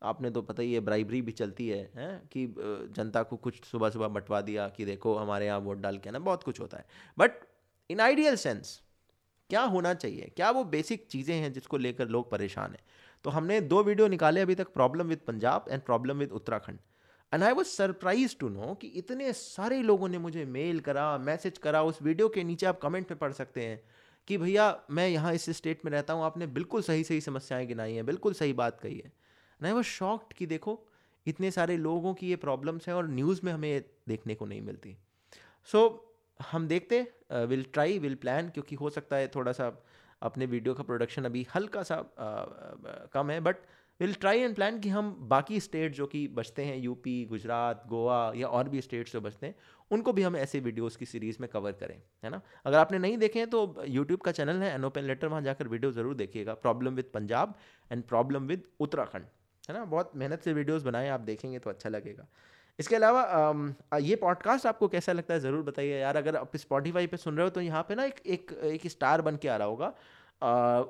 आपने 0.02 0.30
तो 0.30 0.42
पता 0.42 0.62
ही 0.62 0.72
है 0.74 0.80
ब्राइबरी 0.80 1.20
भी 1.22 1.32
चलती 1.32 1.68
है 1.68 1.90
हैं 1.96 2.28
कि 2.28 2.46
जनता 2.96 3.22
को 3.22 3.36
कुछ 3.38 3.64
सुबह 3.64 3.90
सुबह 3.90 4.08
बंटवा 4.08 4.40
दिया 4.40 4.68
कि 4.68 4.84
देखो 4.84 5.14
हमारे 5.16 5.46
यहाँ 5.46 5.58
वोट 5.58 5.80
डाल 5.80 5.98
के 5.98 6.10
ना 6.10 6.18
बहुत 6.20 6.42
कुछ 6.42 6.60
होता 6.60 6.78
है। 6.78 6.84
बट 7.18 7.44
इन 7.90 8.00
आइडियल 8.00 8.36
सेंस 8.36 8.80
क्या 9.50 9.62
होना 9.64 9.92
चाहिए? 9.94 10.30
क्या 10.36 10.50
वो 10.50 10.64
बेसिक 10.66 11.06
चीज़ें 11.10 11.34
हैं 11.34 11.52
जिसको 11.52 11.76
लेकर 11.78 12.08
लोग 12.08 12.30
परेशान 12.30 12.70
हैं? 12.70 12.82
तो 13.24 13.30
हमने 13.30 13.60
दो 13.62 13.82
वीडियो 13.82 14.08
निकाले 14.08 14.40
अभी 14.40 14.54
तक 14.54 14.72
problem 14.74 15.06
with 15.06 15.18
Punjab 15.26 15.64
and 15.70 15.82
problem 15.82 16.18
with 16.18 16.30
Uttarakhand 16.32 16.78
and 17.32 17.42
I 17.42 17.52
was 17.52 17.66
surprise 17.66 18.36
to 18.40 18.48
know 18.48 18.74
कि 18.74 18.86
इतने 18.96 19.32
सारे 19.32 19.80
लोगों 19.82 20.08
ने 20.08 20.18
मुझे 20.18 20.44
मेल 20.44 20.80
करा 20.80 21.06
मैसेज 21.18 21.58
करा 21.58 21.82
उस 21.82 22.02
वीडियो 22.02 22.28
के 22.28 22.44
नीचे 22.44 22.66
आप 22.66 22.80
कमेंट 22.80 23.10
में 23.10 23.18
पढ़ 23.18 23.32
सकते 23.32 23.64
हैं 23.64 23.80
कि 24.28 24.38
भैया 24.38 24.66
मैं 24.90 25.08
यहाँ 25.08 25.32
इस 25.34 25.48
स्टेट 25.50 25.84
में 25.84 25.92
रहता 25.92 26.12
हूँ 26.12 26.24
आपने 26.24 26.46
बिल्कुल 26.46 26.82
सही 26.82 27.04
सही 27.04 27.20
समस्याएँ 27.20 27.66
गिनाई 27.66 27.94
हैं 27.94 28.06
बिल्कुल 28.06 28.32
सही 28.32 28.52
बात 28.52 28.80
कही 28.80 28.98
है। 28.98 29.06
एंड 29.06 29.66
आई 29.66 29.72
वॉज़ 29.72 29.86
शॉक्ड 29.86 30.32
कि 30.32 30.46
देखो 30.46 30.78
इतने 31.26 31.50
सारे 31.50 31.76
लोगों 31.76 32.14
की 32.14 32.28
ये 32.28 32.36
प्रॉब्लम्स 32.36 32.88
हैं 32.88 32.94
और 32.94 33.08
न्यूज़ 33.08 33.40
में 33.44 33.52
हमें 33.52 33.82
देखने 34.08 34.34
को 34.34 34.46
नहीं 34.46 34.60
मिलती। 34.62 34.96
सो 35.68 35.88
so, 35.88 36.46
हम 36.52 36.66
देखते 36.68 37.00
विल 37.32 37.64
ट्राई 37.72 37.98
विल 37.98 38.14
प्लान 38.14 38.48
क्योंकि 38.48 38.74
हो 38.74 38.90
सकता 38.90 39.16
है 39.16 39.28
थोड़ा 39.28 39.52
सा 39.52 39.72
अपने 40.22 40.46
वीडियो 40.46 40.74
का 40.74 40.82
प्रोडक्शन 40.82 41.24
अभी 41.24 41.46
हल्का 41.54 41.82
सा 41.82 41.94
आ, 41.94 42.24
आ, 42.24 43.06
कम 43.12 43.30
है 43.30 43.40
but 43.40 43.56
will 44.02 44.14
try 44.14 44.38
and 44.40 44.54
plan 44.54 44.78
कि 44.80 44.88
हम 44.88 45.10
बाकी 45.30 45.58
स्टेट 45.60 45.92
जो 45.94 46.06
कि 46.06 46.26
बचते 46.34 46.64
हैं 46.64 46.76
यूपी 46.78 47.24
गुजरात, 47.26 47.84
गोवा 47.88 48.32
या 48.36 48.46
और 48.48 48.68
भी 48.68 48.80
स्टेट्स 48.80 49.12
जो 49.12 49.20
बचते 49.20 49.46
हैं, 49.46 49.54
उनको 49.90 50.12
भी 50.12 50.22
हम 50.22 50.36
ऐसे 50.36 50.60
वीडियोस 50.60 50.96
की 50.96 51.06
सीरीज़ 51.06 51.36
में 51.40 51.48
कवर 51.50 51.72
करें, 51.72 51.94
है 52.24 52.30
ना? 52.30 52.40
अगर 52.66 52.78
आपने 52.78 52.98
नहीं 52.98 53.18
देखे 53.18 53.38
हैं 53.38 53.48
तो 53.50 53.84
यूट्यूब 53.88 54.20
का 54.20 54.32
चैनल 54.32 54.62
है 54.62 54.72
एन 54.74 54.84
ओपन 54.84 55.02
लेटर 55.02 55.28
वहाँ 55.28 55.42
जाकर 55.42 55.68
वीडियो 55.68 55.90
ज़रूर 55.92 56.14
देखिएगा। 56.14 56.54
Problem 56.56 56.94
with 56.94 57.10
Punjab 57.14 57.54
and 57.90 58.02
problem 58.04 58.46
with 58.46 58.64
Uttarakhand 58.80 59.24
है 59.68 59.74
ना? 59.74 59.84
बहुत 59.84 60.10
मेहनत 60.16 60.42
से 60.42 60.52
वीडियोज़ 60.52 60.84
बनाए, 60.84 61.08
आप 61.08 61.20
देखेंगे 61.22 61.58
तो 61.58 61.70
अच्छा 61.70 61.88
लगेगा। 61.88 62.26
इसके 62.78 62.96
अलावा 62.96 63.98
ये 63.98 64.16
पॉडकास्ट 64.16 64.66
आपको 64.66 64.88
कैसा 64.88 65.12
लगता 65.12 65.34
है? 65.34 65.40
ज़रूर 65.40 65.62
बताइए 65.62 66.00
यार। 66.00 66.16
अगर 66.16 66.36
आप 66.36 66.56
स्पॉटीफाई 66.56 67.06
पे 67.06 67.16
सुन 67.18 67.36
रहे 67.36 67.44
हो 67.44 67.50
तो 67.50 67.60
यहाँ 67.60 67.82
पे 67.88 67.94
ना 67.94 68.04
एक 68.04 68.20
एक 68.26 68.52
एक 68.64 68.86
स्टार 68.90 69.22
बन 69.22 69.36
के 69.36 69.48
आ 69.48 69.56
रहा 69.56 69.68
होगा। 69.68 69.94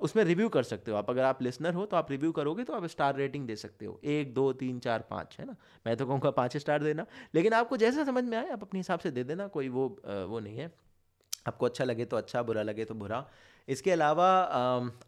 उसमें 0.03 0.23
रिव्यू 0.25 0.49
कर 0.49 0.63
सकते 0.63 0.91
हो। 0.91 0.97
आप 0.97 1.11
अगर 1.11 1.25
आप 1.25 1.43
लिसनर 1.43 1.75
हो 1.75 1.85
तो 1.87 1.97
आप 1.97 2.11
रिव्यू 2.11 2.33
करोगे 2.33 2.65
तो 2.65 2.73
आप 2.73 2.85
स्टार 2.87 3.17
रेटिंग 3.17 3.47
दे 3.47 3.57
सकते 3.57 3.87
हो। 3.87 4.01
एक, 4.05 4.35
दो, 4.35 4.53
तीन, 4.53 4.79
चार, 4.79 5.05
पाँच, 5.11 5.37
है 5.41 5.47
ना? 5.47 5.57
मैं 5.87 5.97
तो 5.97 6.07
कहूँगा 6.07 6.31
पाँच 6.31 6.57
स्टार 6.57 6.83
देना। 6.83 7.07
लेकिन 7.35 7.53
आपको 7.53 7.77
जैसा 7.77 8.05
समझ 8.05 8.25
में 8.25 8.37
आए, 8.39 8.49
आप 8.49 8.63
अपने 8.63 8.81
हिसाब 8.81 8.99
से 8.99 9.11
दे 9.11 9.25
देना, 9.25 9.47
कोई 9.49 9.69
वो 9.69 9.89
वो 10.07 10.41
नहीं 10.41 10.59
है। 10.59 10.71
आपको 11.49 11.67
अच्छा 11.67 11.85
लगे 11.85 12.05
तो 12.05 12.17
अच्छा 12.17 12.43
बुरा 12.43 12.63
लगे 12.63 12.85
तो 12.85 12.95
बुरा। 12.95 13.25
इसके 13.69 13.91
अलावा 13.91 14.27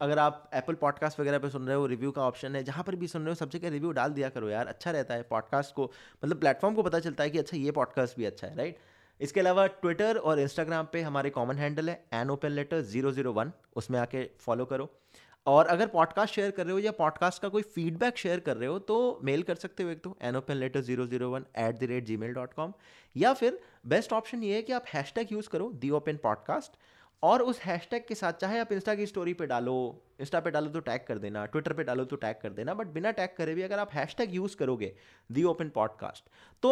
अगर 0.01 0.19
आप 0.19 0.49
एप्पल 0.53 0.73
पॉडकास्ट 0.73 1.19
वगैरह 1.19 1.39
पे 1.39 1.49
सुन 1.49 1.67
रहे 1.67 1.75
हो, 1.75 1.85
रिव्यू 1.85 2.11
का 2.11 2.21
ऑप्शन 2.21 2.55
है, 2.55 2.63
जहाँ 2.63 2.83
पर 2.83 2.95
भी 2.95 3.07
सुन 3.07 3.21
रहे 3.21 3.31
हो, 3.31 3.35
सब 3.35 3.49
जगह 3.49 3.69
रिव्यू 3.69 3.91
डाल 3.91 4.11
दिया 4.11 4.29
करो 4.29 4.49
यार 4.49 4.67
अच्छा 4.67 4.91
रहता 4.91 5.13
है 5.13 5.23
पॉडकास्ट 5.23 5.73
को। 5.75 5.91
मतलब 6.23 6.39
प्लेटफॉर्म 6.39 6.75
को 6.75 6.83
पता 6.83 6.99
चलता 6.99 7.23
है 7.23 7.29
कि 7.29 7.39
अच्छा 7.39 7.57
ये 7.57 7.71
पॉडकास्ट 7.71 8.17
भी 8.17 8.25
अच्छा 8.25 8.47
है 8.47 8.55
राइट 8.55 8.77
इसके 9.21 9.39
अलावा 9.39 9.67
ट्विटर 9.67 10.17
और 10.17 10.39
इंस्टाग्राम 10.39 10.87
पे 10.93 11.01
हमारे 11.01 11.29
कॉमन 11.29 11.55
हैंडल 11.55 11.89
है 11.89 12.05
an 12.13 12.29
open 12.29 12.49
letter 12.49 12.81
zero 12.81 13.11
zero 13.11 13.33
one 13.33 13.51
उसमें 13.75 13.99
आके 13.99 14.29
फॉलो 14.39 14.65
करो। 14.65 14.89
और 15.47 15.67
अगर 15.67 15.87
पॉडकास्ट 15.87 16.33
शेयर 16.33 16.51
कर 16.51 16.63
रहे 16.63 16.73
हो 16.73 16.79
या 16.79 16.91
पॉडकास्ट 16.91 17.41
का 17.41 17.49
कोई 17.49 17.61
फीडबैक 17.61 18.17
शेयर 18.17 18.39
कर 18.39 18.57
रहे 18.57 18.69
हो 18.69 18.79
तो 18.79 19.19
मेल 19.23 19.43
कर 19.43 19.55
सकते 19.55 19.83
हो 19.83 19.89
एक 19.89 20.03
तो 20.03 20.17
an 20.21 20.35
open 20.35 20.53
letter 20.53 20.81
zero 20.81 21.05
zero 21.07 21.29
one 21.29 21.45
at 21.57 21.79
the 21.79 21.83
rate 21.83 22.03
Gmail 22.17 22.33
dot 22.33 22.53
com 22.53 22.73
या 23.17 23.33
फिर 23.33 23.59
बेस्ट 23.87 24.13
ऑप्शन 24.13 24.43
ये 24.43 24.55
है 24.55 24.61
कि 24.61 24.73
आप 24.73 24.85
हैश 24.93 25.13
टैग 25.15 25.27
यूज़ 25.31 25.49
करो 25.49 25.71
दी 25.73 25.89
ओपन 25.89 26.17
पॉडकास्ट 26.17 26.71
और 27.23 27.41
उस 27.41 27.59
हैशटैग 27.59 28.05
के 28.07 28.15
साथ 28.15 28.33
चाहे 28.33 28.59
आप 28.59 28.71
इंस्टा 28.71 28.95
की 28.95 29.05
स्टोरी 29.05 29.33
पे 29.33 29.45
डालो 29.45 30.03
इंस्टा 30.19 30.39
पे 30.39 30.51
डालो 30.51 30.69
तो 30.69 30.79
टैग 30.79 31.01
कर 31.07 31.17
देना 31.17 31.45
ट्विटर 31.45 31.73
पे 31.73 31.83
डालो 31.83 32.05
तो 32.05 32.15
टैग 32.15 32.35
कर 32.41 32.49
देना 32.49 32.73
बट 32.73 32.87
बिना 32.87 33.11
टैग 33.11 33.29
करे 33.37 33.55
भी 33.55 33.61
अगर 33.61 33.79
आप 33.79 33.93
हैशटैग 33.93 34.35
यूज़ 34.35 34.55
करोगे 34.55 34.93
दी 35.29 35.43
ओपन 35.43 35.69
पॉडकास्ट 35.69 36.29
तो 36.63 36.71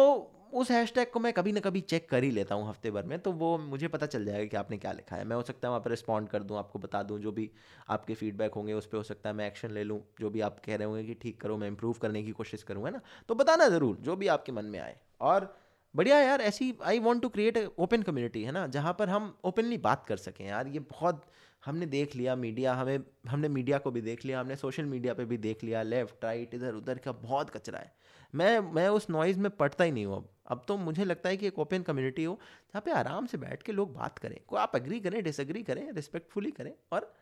उस 0.52 0.70
हैशटैग 0.70 1.10
को 1.10 1.20
मैं 1.20 1.32
कभी 1.32 1.52
ना 1.52 1.60
कभी 1.60 1.80
चेक 1.80 2.08
कर 2.08 2.24
ही 2.24 2.30
लेता 2.30 2.54
हूँ 2.54 2.68
हफ़्ते 2.68 2.90
भर 2.90 3.02
में 3.02 3.18
तो 3.18 3.32
वो 3.32 3.56
मुझे 3.58 3.88
पता 3.88 4.06
चल 4.06 4.24
जाएगा 4.24 4.44
कि 4.44 4.56
आपने 4.56 4.76
क्या 4.78 4.92
लिखा 4.92 5.16
है। 5.16 5.24
मैं 5.24 5.36
हो 5.36 5.42
सकता 5.42 5.68
है 5.68 5.70
वहाँ 5.70 5.80
पर 5.80 5.90
रिस्पॉन्ड 5.90 6.28
कर 6.28 6.42
दूँ, 6.42 6.58
आपको 6.58 6.78
बता 6.78 7.02
दूँ, 7.02 7.18
जो 7.18 7.32
भी 7.32 7.50
आपके 7.88 8.14
फीडबैक 8.14 8.54
होंगे, 8.54 8.72
उस 8.72 8.86
पर 8.86 8.96
हो 8.96 9.02
सकता 9.02 9.28
है 9.28 9.34
मैं 9.36 9.46
एक्शन 9.46 9.70
ले 9.70 9.84
लूँ, 9.84 10.00
जो 10.20 10.30
भी 10.30 10.40
आप 10.40 10.60
कह 10.66 10.76
रहे 10.76 10.86
होंगे 10.86 11.04
कि 11.04 11.14
ठीक 11.14 11.40
करो, 11.40 11.56
मैं 11.56 11.68
इंप्रूव 11.68 11.92
करने 11.92 12.22
की 12.22 12.30
कोशिश 12.30 12.62
करूँ 12.62 12.84
है 12.84 12.90
ना? 12.90 13.00
तो 13.28 13.34
बताना 13.34 13.68
ज़रूर, 13.68 13.96
जो 13.96 14.16
भी 14.16 14.26
आपके 14.26 14.52
मन 14.52 14.64
में 14.64 14.78
आए। 14.78 14.96
और 15.20 15.56
बढ़िया 15.94 16.18
यार, 16.18 16.40
ऐसी 16.40 16.74
I 16.82 16.98
want 16.98 17.22
to 17.22 17.28
create 17.28 17.58
open 17.78 18.02
community 18.02 18.42
है 18.42 18.52
ना, 18.52 18.66
जहाँ 18.66 18.94
पर 18.98 19.08
हम 19.08 19.34
ओपनली 19.44 19.78
बात 19.78 20.06
कर 20.06 20.16
सकें 20.16 20.44
यार। 20.46 20.68
ये 20.68 20.78
बहुत 20.80 21.24
हमने 21.62 21.86
देख 21.86 22.16
लिया 22.16 22.34
मीडिया 22.36 22.74
हमें, 22.74 22.98
हमने 23.28 23.48
मीडिया 23.48 23.78
को 23.78 23.90
भी 23.90 24.00
देख 24.00 24.24
लिया, 24.24 24.40
हमने 24.40 24.56
सोशल 24.56 24.84
मीडिया 24.84 25.14
पे 25.14 25.24
भी 25.24 25.36
देख 25.38 25.64
लिया 25.64 25.82
लेफ़्ट 25.82 26.24
राइट 26.24 26.54
इधर, 26.54 26.74
उधर 26.74 26.98
का 26.98 27.12
बहुत 27.12 27.50
कचरा 27.50 27.78
है। 27.78 27.92
मैं 28.34 28.58
मैं 28.74 28.88
उस 28.88 29.08
नॉइज़ 29.10 29.38
में 29.38 29.50
पढ़ता 29.52 29.84
ही 29.84 29.92
नहीं 29.92 30.06
हूँ 30.06 30.16
अब। 30.16 30.28
अब 30.46 30.64
तो 30.68 30.76
मुझे 30.76 31.04
लगता 31.04 31.28
है 31.28 31.36
कि 31.36 31.46
एक 31.46 31.58
ओपन 31.58 31.82
कम्युनिटी 31.82 32.24
हो, 32.24 32.38
जहाँ 32.64 32.82
पे 32.84 32.92
आराम 32.92 33.26
से 33.26 33.38
बैठ 33.38 33.62
के 33.62 33.72
लोग 33.72 33.94
बात 33.94 34.18
करें, 34.18 34.38
को 34.46 34.56
आप 34.56 34.76
एग्री 34.76 35.00
करें 35.00 35.22
डिसएग्री 35.24 35.62
करें 35.62 35.90
रिस्पेक्टफुली 35.92 36.50
करें 36.50 36.72
और 36.92 37.12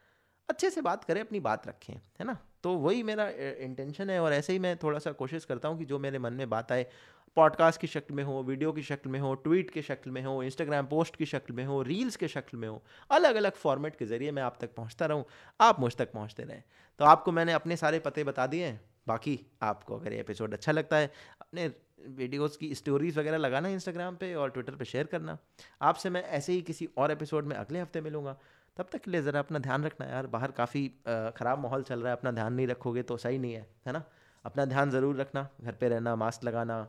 अच्छे 0.49 0.71
से 0.71 0.81
बात 0.81 1.05
करें, 1.05 1.21
अपनी 1.21 1.41
बात 1.41 1.67
रखें, 1.69 1.95
है 1.95 2.25
ना? 2.27 2.37
तो 2.63 2.73
वही 2.77 3.03
मेरा 3.03 3.29
इंटेंशन 3.61 4.11
है 4.11 4.19
और 4.21 4.33
ऐसे 4.33 4.53
ही 4.53 4.59
मैं 4.59 4.77
थोड़ा 4.77 4.99
सा 4.99 5.13
कोशिश 5.13 5.45
करता 5.45 5.69
हूँ 5.69 5.79
कि 5.79 5.85
जो 5.85 5.99
मेरे 5.99 6.19
मन 6.19 6.33
में 6.33 6.49
बात 6.51 6.73
आए 6.73 6.87
पॉडकास्ट 7.37 7.81
की 7.81 7.87
शक्ल 7.87 8.15
में 8.15 8.23
हो 8.25 8.43
वीडियो 8.43 8.73
की 8.73 8.83
शक्ल 8.83 9.11
में 9.11 9.19
हो 9.21 9.35
ट्वीट 9.35 9.71
की 9.71 9.83
शक्ल 9.83 10.11
में 10.11 10.23
हो 10.23 10.43
इंस्टाग्राम 10.43 10.87
पोस्ट 10.87 11.15
की 11.17 11.27
शक्ल 11.27 11.55
में 11.55 11.65
हो 11.65 11.81
रील्स 11.83 12.17
के 12.17 12.29
शक्ल 12.29 12.59
में 12.59 12.69
हो 12.69 12.83
अलग 13.11 13.35
अलग 13.35 13.53
फॉर्मेट 13.53 13.97
के 13.97 14.07
ज़रिए 14.07 14.31
मैं 14.31 14.43
आप 14.43 14.57
तक 14.61 14.75
पहुँचता 14.75 15.07
रहूँ, 15.07 15.25
आप 15.61 15.81
मुझ 15.81 15.95
तक 15.97 16.13
पहुँचते 16.13 16.43
रहें। 16.43 16.63
तो 17.01 17.05
आपको 17.05 17.33
मैंने 17.33 17.53
अपने 17.53 17.77
सारे 17.77 17.99
पते 17.99 18.25
बता 18.25 18.47
दिए 18.47 18.67
हैं, 18.67 18.81
बाकी 19.09 19.39
आपको 19.63 19.99
अगर 19.99 20.13
ये 20.13 20.21
एपिसोड 20.21 20.55
अच्छा 20.55 20.73
लगता 20.73 20.97
है, 20.97 21.11
अपने 21.41 21.71
वीडियोस 22.11 22.57
की 22.57 22.75
स्टोरीज 22.75 23.19
वगैरह 23.19 23.37
लगाना 23.39 23.69
इंस्टाग्राम 23.71 24.17
पे 24.17 24.35
और 24.35 24.51
ट्विटर 24.51 24.75
पे 24.75 24.85
शेयर 24.85 25.07
करना। 25.07 25.39
आपसे 25.83 26.11
मैं 26.11 26.23
ऐसे 26.25 26.53
ही 26.53 26.63
किसी 26.63 26.89
और 26.99 27.11
एपिसोड 27.13 27.45
में 27.45 27.57
अगले 27.57 27.81
हफ़्ते 27.81 28.01
मिलूँगा। 28.01 28.37
तब 28.77 28.89
तक 28.93 29.01
के 29.01 29.11
लिए 29.11 29.23
ज़रा 29.23 29.41
अपना 29.41 29.59
ध्यान 29.59 29.85
रखना 29.85 30.07
यार, 30.07 30.27
बाहर 30.27 30.51
काफ़ी 30.53 30.89
ख़राब 31.09 31.63
माहौल 31.63 31.83
चल 31.83 32.01
रहा 32.01 32.09
है, 32.09 32.17
अपना 32.17 32.31
ध्यान 32.33 32.53
नहीं 32.53 32.67
रखोगे 32.67 33.03
तो 33.03 33.17
सही 33.17 33.39
नहीं 33.39 33.55
है 33.55 33.67
है 33.87 33.93
ना? 33.93 34.03
अपना 34.45 34.65
ध्यान 34.65 34.91
ज़रूर 34.91 35.17
रखना, 35.17 35.49
घर 35.61 35.73
पे 35.73 35.89
रहना 35.89 36.17
मास्क 36.17 36.45
लगाना 36.45 36.87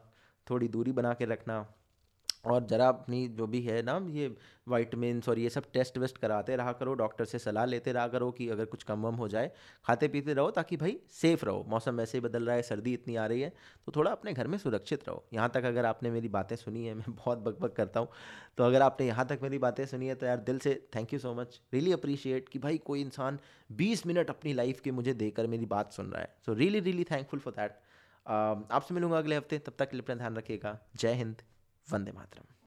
थोड़ी 0.47 0.67
दूरी 0.69 0.91
बना 0.93 1.13
के 1.13 1.25
रखना 1.27 1.65
और 2.45 2.65
ज़रा 2.67 2.87
अपनी 2.87 3.27
जो 3.29 3.45
भी 3.47 3.61
है 3.61 3.81
ना, 3.81 3.93
ये 4.09 4.35
वाइटमिनस 4.67 5.27
और 5.29 5.39
ये 5.39 5.49
सब 5.49 5.63
टेस्ट 5.73 5.97
वेस्ट 5.97 6.17
कराते 6.17 6.55
रहा 6.55 6.71
करो 6.73 6.93
डॉक्टर 6.93 7.25
से 7.25 7.39
सलाह 7.39 7.65
लेते 7.65 7.91
रहा 7.91 8.07
करो 8.07 8.29
कि 8.31 8.47
अगर 8.49 8.65
कुछ 8.65 8.83
कम 8.83 9.05
वम 9.05 9.15
हो 9.15 9.27
जाए, 9.27 9.51
खाते 9.85 10.07
पीते 10.07 10.33
रहो 10.33 10.51
ताकि 10.51 10.77
भाई 10.77 10.97
सेफ़ 11.11 11.45
रहो। 11.45 11.63
मौसम 11.69 11.97
वैसे 11.97 12.17
ही 12.17 12.21
बदल 12.21 12.45
रहा 12.45 12.55
है, 12.55 12.61
सर्दी 12.61 12.93
इतनी 12.93 13.15
आ 13.15 13.25
रही 13.25 13.41
है 13.41 13.49
तो 13.87 13.91
थोड़ा 13.95 14.11
अपने 14.11 14.33
घर 14.33 14.47
में 14.47 14.57
सुरक्षित 14.57 15.07
रहो। 15.07 15.23
यहाँ 15.33 15.49
तक 15.53 15.65
अगर 15.65 15.85
आपने 15.85 16.11
मेरी 16.11 16.29
बातें 16.29 16.55
सुनी 16.55 16.85
है, 16.85 16.93
मैं 16.93 17.15
बहुत 17.15 17.37
बक 17.39 17.59
बक 17.61 17.75
करता 17.75 17.99
हूँ 17.99 18.09
तो 18.57 18.63
अगर 18.63 18.81
आपने 18.81 19.07
यहाँ 19.07 19.25
तक 19.27 19.39
मेरी 19.43 19.57
बातें 19.59 19.85
सुनी 19.85 20.07
है 20.07 20.15
तो 20.15 20.25
यार 20.25 20.37
दिल 20.41 20.59
से 20.59 20.75
thank 20.95 21.13
you 21.13 21.19
so 21.19 21.33
much 21.33 21.59
really 21.73 21.91
appreciate 21.91 22.49
कि 22.49 22.59
भाई 22.59 22.77
कोई 22.85 23.01
इंसान 23.01 23.39
बीस 23.73 24.05
मिनट 24.07 24.29
अपनी 24.29 24.53
लाइफ 24.53 24.81
के 24.81 24.91
मुझे 24.91 25.13
देकर 25.15 25.47
मेरी 25.47 25.65
बात 25.67 25.93
सुन 25.93 26.11
रहा 26.11 26.21
है। 26.21 26.35
So 26.45 26.53
really 26.53 26.79
really 26.81 27.03
thankful 27.11 27.39
for 27.39 27.53
that 27.53 27.79
आपसे 28.27 28.93
मिलूँगा 28.93 29.17
अगले 29.17 29.35
हफ़्ते। 29.35 29.59
तब 29.59 29.73
तक 29.79 29.89
के 29.89 29.97
लिए 29.97 30.03
अपना 30.03 30.15
ध्यान 30.15 30.35
रखिएगा। 30.35 30.79
जय 30.95 31.13
हिंद। 31.13 31.41
वंदे 31.87 32.11
मातरम। 32.11 32.53